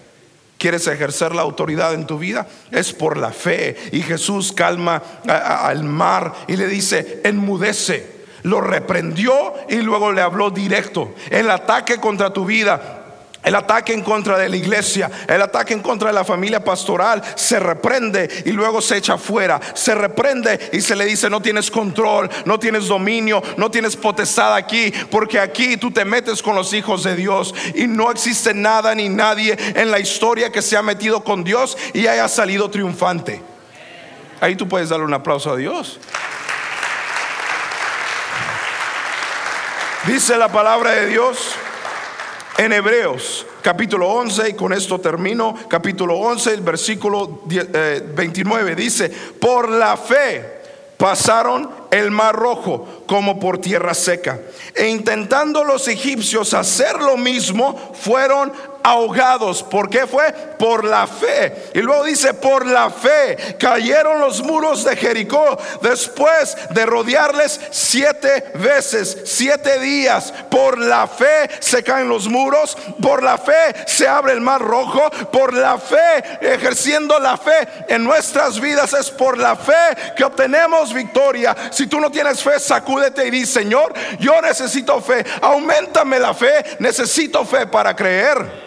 [0.59, 2.47] ¿Quieres ejercer la autoridad en tu vida?
[2.71, 3.77] Es por la fe.
[3.93, 8.17] Y Jesús calma al mar y le dice, enmudece.
[8.43, 11.15] Lo reprendió y luego le habló directo.
[11.31, 12.96] El ataque contra tu vida
[13.47, 17.23] el ataque en contra de la iglesia, el ataque en contra de la familia pastoral
[17.37, 19.61] se reprende y luego se echa fuera.
[19.73, 24.53] Se reprende y se le dice, no tienes control, no tienes dominio, no tienes potestad
[24.53, 28.93] aquí, porque aquí tú te metes con los hijos de Dios y no existe nada
[28.97, 33.41] ni nadie en la historia que se ha metido con Dios y haya salido triunfante.
[34.41, 36.01] Ahí tú puedes darle un aplauso a Dios.
[40.09, 41.55] Dice la palabra de Dios
[42.59, 49.09] en Hebreos capítulo 11, y con esto termino, capítulo 11, el versículo 29 eh, dice,
[49.41, 50.57] por la fe
[50.97, 54.39] pasaron el mar rojo como por tierra seca.
[54.73, 58.53] E intentando los egipcios hacer lo mismo, fueron
[58.87, 59.65] ahogados.
[59.65, 60.33] ¿Por qué fue?
[60.33, 61.71] Por la fe.
[61.75, 68.45] Y luego dice, por la fe cayeron los muros de Jericó después de rodearles siete
[68.55, 70.33] veces, siete días.
[70.49, 75.11] Por la fe se caen los muros, por la fe se abre el mar rojo,
[75.33, 80.95] por la fe, ejerciendo la fe en nuestras vidas, es por la fe que obtenemos
[80.95, 81.57] victoria.
[81.73, 86.77] Si tú no tienes fe, sacúdete y di, Señor, yo necesito fe, aumentame la fe,
[86.79, 88.67] necesito fe para creer.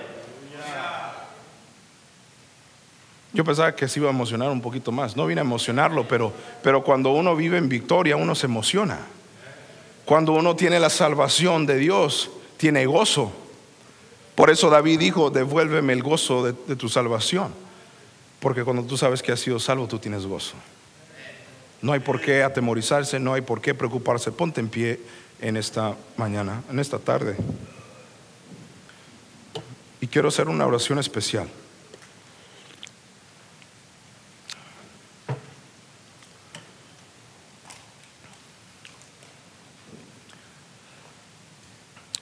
[3.32, 5.16] Yo pensaba que se iba a emocionar un poquito más.
[5.16, 9.00] No vine a emocionarlo, pero, pero cuando uno vive en victoria, uno se emociona.
[10.06, 13.32] Cuando uno tiene la salvación de Dios, tiene gozo.
[14.34, 17.54] Por eso David dijo, devuélveme el gozo de, de tu salvación.
[18.40, 20.56] Porque cuando tú sabes que has sido salvo, tú tienes gozo.
[21.82, 24.32] No hay por qué atemorizarse, no hay por qué preocuparse.
[24.32, 25.00] Ponte en pie
[25.40, 27.36] en esta mañana, en esta tarde.
[30.02, 31.48] Y quiero hacer una oración especial.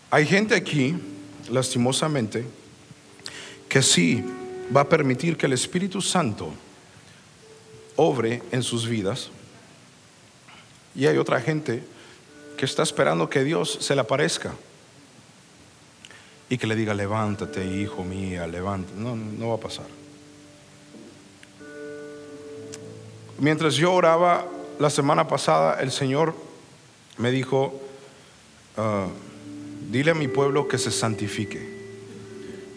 [0.10, 0.96] Hay gente aquí,
[1.50, 2.46] lastimosamente,
[3.68, 4.24] que sí
[4.76, 6.54] va a permitir que el Espíritu Santo
[7.98, 9.30] obre en sus vidas.
[10.96, 11.84] Y hay otra gente
[12.58, 14.54] que está esperando que Dios se le aparezca
[16.50, 18.98] y que le diga, levántate, hijo mío, levántate.
[18.98, 19.86] No, no va a pasar.
[23.40, 24.48] Mientras yo oraba
[24.80, 26.34] la semana pasada, el Señor
[27.18, 27.80] me dijo,
[28.78, 29.08] ah,
[29.90, 31.60] dile a mi pueblo que se santifique.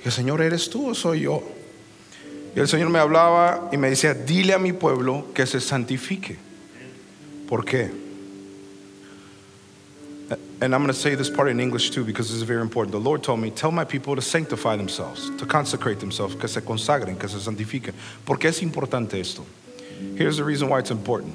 [0.04, 1.42] Y Señor, ¿eres tú o soy yo?
[2.56, 6.38] Y el Señor me hablaba y me decía, dile a mi pueblo que se santifique.
[7.48, 7.90] ¿Por qué?
[10.60, 12.92] and I'm going to say this part in English too because this is very important.
[12.92, 16.60] The Lord told me, tell my people to sanctify themselves, to consecrate themselves, que se
[16.60, 17.94] consagren, que se santifiquen.
[18.26, 19.44] ¿Por qué es importante esto?
[20.16, 21.34] Here's the reason why it's important.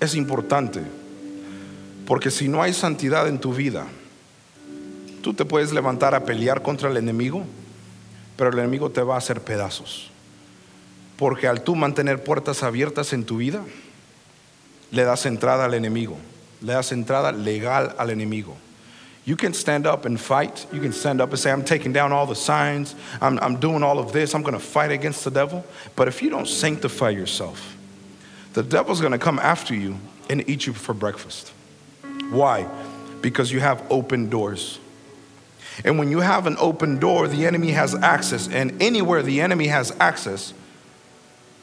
[0.00, 0.84] Es importante
[2.06, 3.86] porque si no hay santidad en tu vida,
[5.20, 7.44] tú te puedes levantar a pelear contra el enemigo,
[8.36, 10.10] pero el enemigo te va a hacer pedazos.
[11.16, 13.62] Porque al tú mantener puertas abiertas en tu vida,
[14.90, 16.16] le das entrada al enemigo.
[16.62, 18.56] le das entrada legal al enemigo.
[19.24, 20.66] You can stand up and fight.
[20.72, 22.94] You can stand up and say, I'm taking down all the signs.
[23.20, 24.34] I'm, I'm doing all of this.
[24.34, 25.64] I'm going to fight against the devil.
[25.94, 27.76] But if you don't sanctify yourself,
[28.54, 29.98] the devil's going to come after you
[30.28, 31.52] and eat you for breakfast.
[32.30, 32.66] Why?
[33.20, 34.78] Because you have open doors.
[35.84, 38.48] And when you have an open door, the enemy has access.
[38.48, 40.52] And anywhere the enemy has access,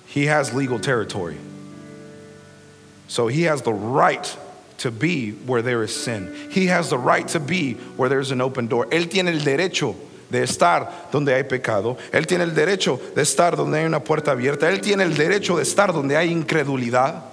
[0.08, 1.38] he has legal territory.
[3.08, 4.38] So he has the right
[4.80, 6.34] to be where there is sin.
[6.52, 8.86] He has the right to be where there's an open door.
[8.88, 9.96] Él tiene el derecho
[10.30, 11.98] de estar donde hay pecado.
[12.12, 14.70] Él tiene el derecho de estar donde hay una puerta abierta.
[14.70, 17.24] Él tiene el derecho de estar donde hay incredulidad.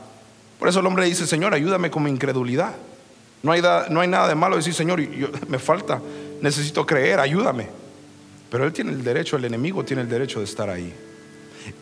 [0.58, 2.74] Por eso el hombre dice, Señor, ayúdame con mi incredulidad.
[3.42, 3.60] No hay,
[3.90, 6.00] no hay nada de malo decir, Señor, yo, me falta,
[6.44, 7.68] necesito creer, ayúdame.
[8.50, 10.94] Pero Él tiene el derecho, el enemigo tiene el derecho de estar ahí.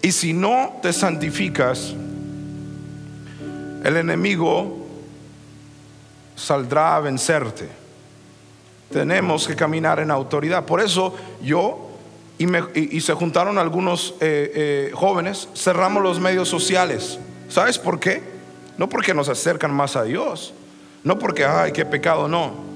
[0.00, 1.94] Y si no te santificas,
[3.84, 4.86] el enemigo
[6.36, 7.68] saldrá a vencerte.
[8.90, 10.64] Tenemos que caminar en autoridad.
[10.64, 11.90] Por eso yo
[12.74, 17.18] y, se juntaron algunos eh, eh, jóvenes, cerramos los medios sociales.
[17.48, 18.22] ¿Sabes por qué?
[18.78, 20.54] No porque nos acercan más a Dios,
[21.02, 22.71] no porque, ay, qué pecado, no.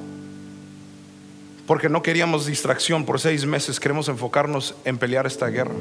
[1.67, 5.75] Porque no queríamos distracción por seis meses, queremos enfocarnos en pelear esta guerra.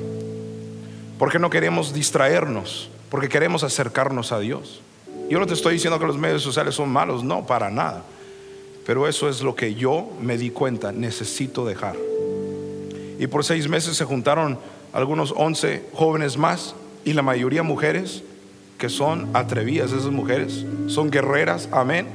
[1.19, 4.81] Porque no queremos distraernos, porque queremos acercarnos a Dios.
[5.29, 8.03] Yo no te estoy diciendo que los medios sociales son malos, no, para nada.
[8.85, 11.95] Pero eso es lo que yo me di cuenta, necesito dejar.
[13.17, 14.59] Y por seis meses se juntaron
[14.93, 18.23] algunos once jóvenes más y la mayoría mujeres
[18.77, 22.07] que son atrevidas, esas mujeres, son guerreras, amén.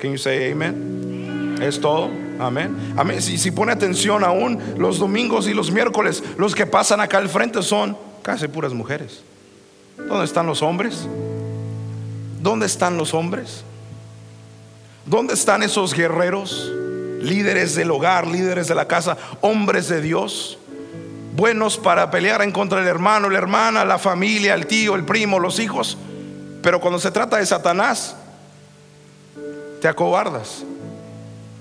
[0.00, 1.56] Can you say amen?
[1.60, 2.94] Es todo, amén.
[2.96, 3.22] Amén.
[3.22, 7.28] Si, si pone atención aún los domingos y los miércoles, los que pasan acá al
[7.28, 9.22] frente son casi puras mujeres.
[9.96, 11.06] ¿Dónde están los hombres?
[12.40, 13.64] ¿Dónde están los hombres?
[15.06, 16.70] ¿Dónde están esos guerreros,
[17.20, 20.58] líderes del hogar, líderes de la casa, hombres de Dios?
[21.34, 25.38] Buenos para pelear en contra del hermano, la hermana, la familia, el tío, el primo,
[25.38, 25.96] los hijos.
[26.62, 28.16] Pero cuando se trata de Satanás,
[29.80, 30.64] te acobardas.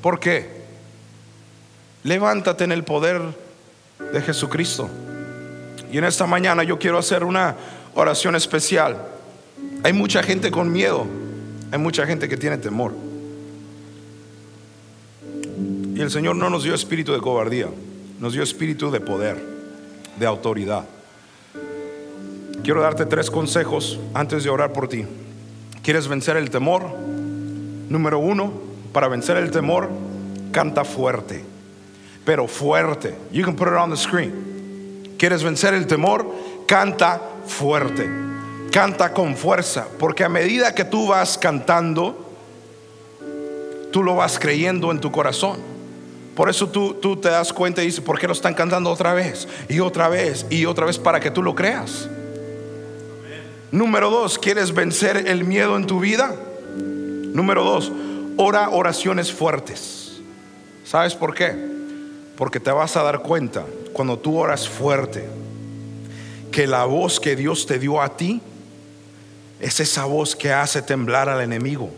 [0.02, 0.57] ¿Por qué?
[2.04, 3.22] Levántate en el poder
[4.14, 4.90] de Jesucristo.
[5.92, 7.56] Y en esta mañana yo quiero hacer una
[7.96, 8.98] oración especial.
[9.84, 11.06] Hay mucha gente con miedo,
[11.72, 12.94] hay mucha gente que tiene temor.
[15.96, 17.68] Y el Señor no nos dio espíritu de cobardía,
[18.20, 19.44] nos dio espíritu de poder,
[20.20, 20.86] de autoridad.
[22.64, 25.06] Quiero darte tres consejos antes de orar por ti.
[25.82, 26.84] ¿Quieres vencer el temor?
[27.90, 28.52] Número uno,
[28.92, 29.90] para vencer el temor,
[30.52, 31.44] canta fuerte,
[32.28, 33.16] pero fuerte.
[33.32, 35.16] You can put it on the screen.
[35.18, 36.26] ¿Quieres vencer el temor?
[36.68, 38.06] Canta fuerte.
[38.70, 42.30] Canta con fuerza, porque a medida que tú vas cantando,
[43.94, 45.58] tú lo vas creyendo en tu corazón.
[46.36, 49.14] Por eso tú, tú te das cuenta y dices, ¿por qué lo están cantando otra
[49.14, 49.48] vez?
[49.70, 52.10] Y otra vez y otra vez para que tú lo creas.
[53.72, 56.36] Número dos, ¿quieres vencer el miedo en tu vida?
[56.76, 57.90] Número dos,
[58.36, 60.20] ora oraciones fuertes.
[60.84, 61.77] ¿Sabes por qué?
[62.38, 65.26] Porque te vas a dar cuenta cuando tú oras fuerte
[66.52, 68.42] que la voz que Dios te dio a ti
[69.60, 71.90] es esa voz que hace temblar al enemigo.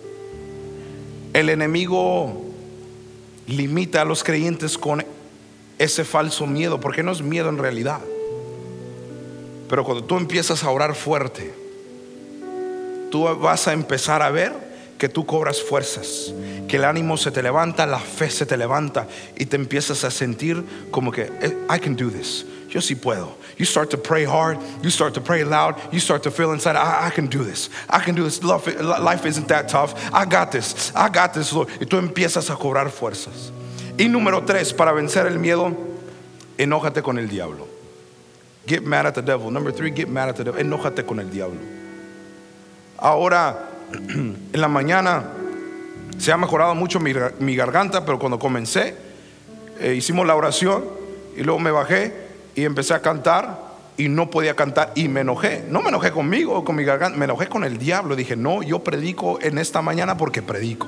[1.33, 2.41] El enemigo
[3.47, 5.05] limita a los creyentes con
[5.77, 7.99] ese falso miedo, porque no es miedo en realidad.
[9.69, 11.53] Pero cuando tú empiezas a orar fuerte,
[13.11, 14.68] tú vas a empezar a ver
[14.99, 16.33] que tú cobras fuerzas,
[16.67, 20.11] que el ánimo se te levanta, la fe se te levanta y te empiezas a
[20.11, 22.45] sentir como que eh, I can do this.
[22.69, 23.37] Yo sí puedo.
[23.57, 26.75] You start to pray hard, you start to pray loud, you start to feel inside,
[26.75, 27.69] I, can do this.
[27.89, 28.43] I can do this.
[28.43, 29.95] Life isn't that tough.
[30.13, 30.93] I got this.
[30.95, 31.69] I got this, Lord.
[31.79, 33.51] Y tú empiezas a cobrar fuerzas.
[33.97, 35.75] Y número tres, para vencer el miedo,
[36.57, 37.67] enójate con el diablo.
[38.67, 39.49] Get mad at the devil.
[39.49, 40.61] Number three, get mad at the devil.
[40.61, 41.59] Enójate con el diablo.
[42.97, 43.68] Ahora,
[44.09, 45.23] en la mañana
[46.17, 48.95] se ha mejorado mucho mi, garganta, pero cuando comencé,
[49.79, 50.83] eh, hicimos la oración
[51.37, 52.13] y luego me bajé
[52.55, 55.63] y empecé a cantar y no podía cantar y me enojé.
[55.69, 58.15] No me enojé conmigo, con mi garganta, me enojé con el diablo.
[58.15, 60.87] Dije, no, yo predico en esta mañana porque predico.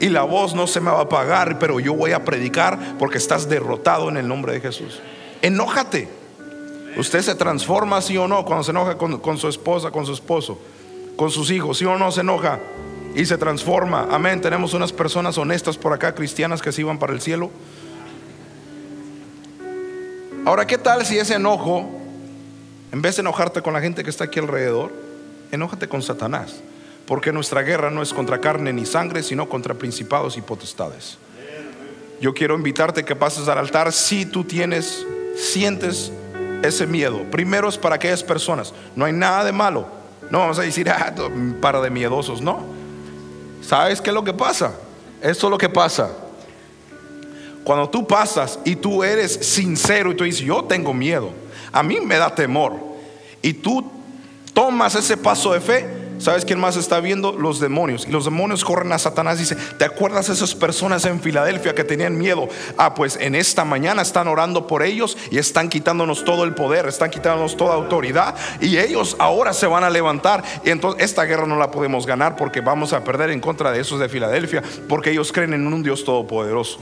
[0.00, 3.18] Y la voz no se me va a apagar, pero yo voy a predicar porque
[3.18, 5.00] estás derrotado en el nombre de Jesús.
[5.42, 6.08] Enójate.
[6.98, 10.14] Usted se transforma, sí o no, cuando se enoja con, con su esposa, con su
[10.14, 10.58] esposo,
[11.16, 12.60] con sus hijos, sí o no se enoja
[13.14, 14.06] y se transforma.
[14.10, 14.40] Amén.
[14.40, 17.50] Tenemos unas personas honestas por acá, cristianas, que se iban para el cielo.
[20.44, 21.88] Ahora, ¿qué tal si ese enojo,
[22.92, 24.92] en vez de enojarte con la gente que está aquí alrededor,
[25.50, 26.60] enójate con Satanás?
[27.06, 31.18] Porque nuestra guerra no es contra carne ni sangre, sino contra principados y potestades.
[32.20, 35.06] Yo quiero invitarte que pases al altar si tú tienes,
[35.36, 36.12] sientes
[36.62, 37.22] ese miedo.
[37.30, 38.74] Primero es para aquellas personas.
[38.94, 39.95] No hay nada de malo.
[40.30, 41.12] No vamos a decir, ah,
[41.60, 42.60] para de miedosos, no.
[43.62, 44.74] ¿Sabes qué es lo que pasa?
[45.20, 46.10] Esto es lo que pasa.
[47.64, 51.32] Cuando tú pasas y tú eres sincero y tú dices, yo tengo miedo,
[51.72, 52.74] a mí me da temor,
[53.42, 53.84] y tú
[54.54, 57.32] tomas ese paso de fe, ¿Sabes quién más está viendo?
[57.32, 58.06] Los demonios.
[58.06, 61.84] Y los demonios corren a Satanás y dice, ¿te acuerdas esas personas en Filadelfia que
[61.84, 62.48] tenían miedo?
[62.76, 66.86] Ah, pues en esta mañana están orando por ellos y están quitándonos todo el poder,
[66.86, 70.42] están quitándonos toda autoridad y ellos ahora se van a levantar.
[70.64, 73.80] Y entonces esta guerra no la podemos ganar porque vamos a perder en contra de
[73.80, 76.80] esos de Filadelfia porque ellos creen en un Dios todopoderoso.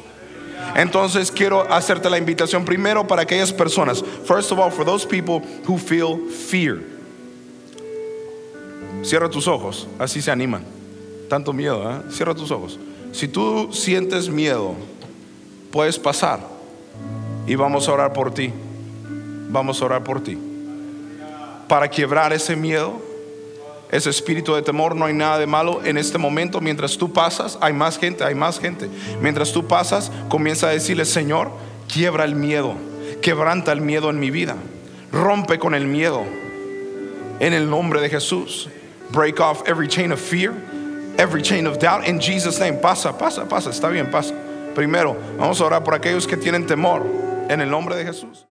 [0.76, 4.02] Entonces quiero hacerte la invitación primero para aquellas personas.
[4.26, 6.93] First of all, for those people who feel fear.
[9.04, 10.64] Cierra tus ojos, así se animan.
[11.28, 12.10] Tanto miedo, ¿eh?
[12.10, 12.78] Cierra tus ojos.
[13.12, 14.74] Si tú sientes miedo,
[15.70, 16.40] puedes pasar
[17.46, 18.50] y vamos a orar por ti.
[19.50, 20.38] Vamos a orar por ti.
[21.68, 23.00] Para quebrar ese miedo,
[23.90, 26.60] ese espíritu de temor, no hay nada de malo en este momento.
[26.62, 28.88] Mientras tú pasas, hay más gente, hay más gente.
[29.20, 31.50] Mientras tú pasas, comienza a decirle, Señor,
[31.92, 32.74] quiebra el miedo,
[33.20, 34.56] quebranta el miedo en mi vida,
[35.12, 36.24] rompe con el miedo
[37.38, 38.68] en el nombre de Jesús.
[39.10, 40.52] Break off every chain of fear,
[41.18, 42.06] every chain of doubt.
[42.06, 44.34] In Jesus' name, pasa, pasa, pasa, está bien, pasa.
[44.74, 47.02] Primero, vamos a orar por aquellos que tienen temor
[47.48, 48.42] en el nombre de Jesús.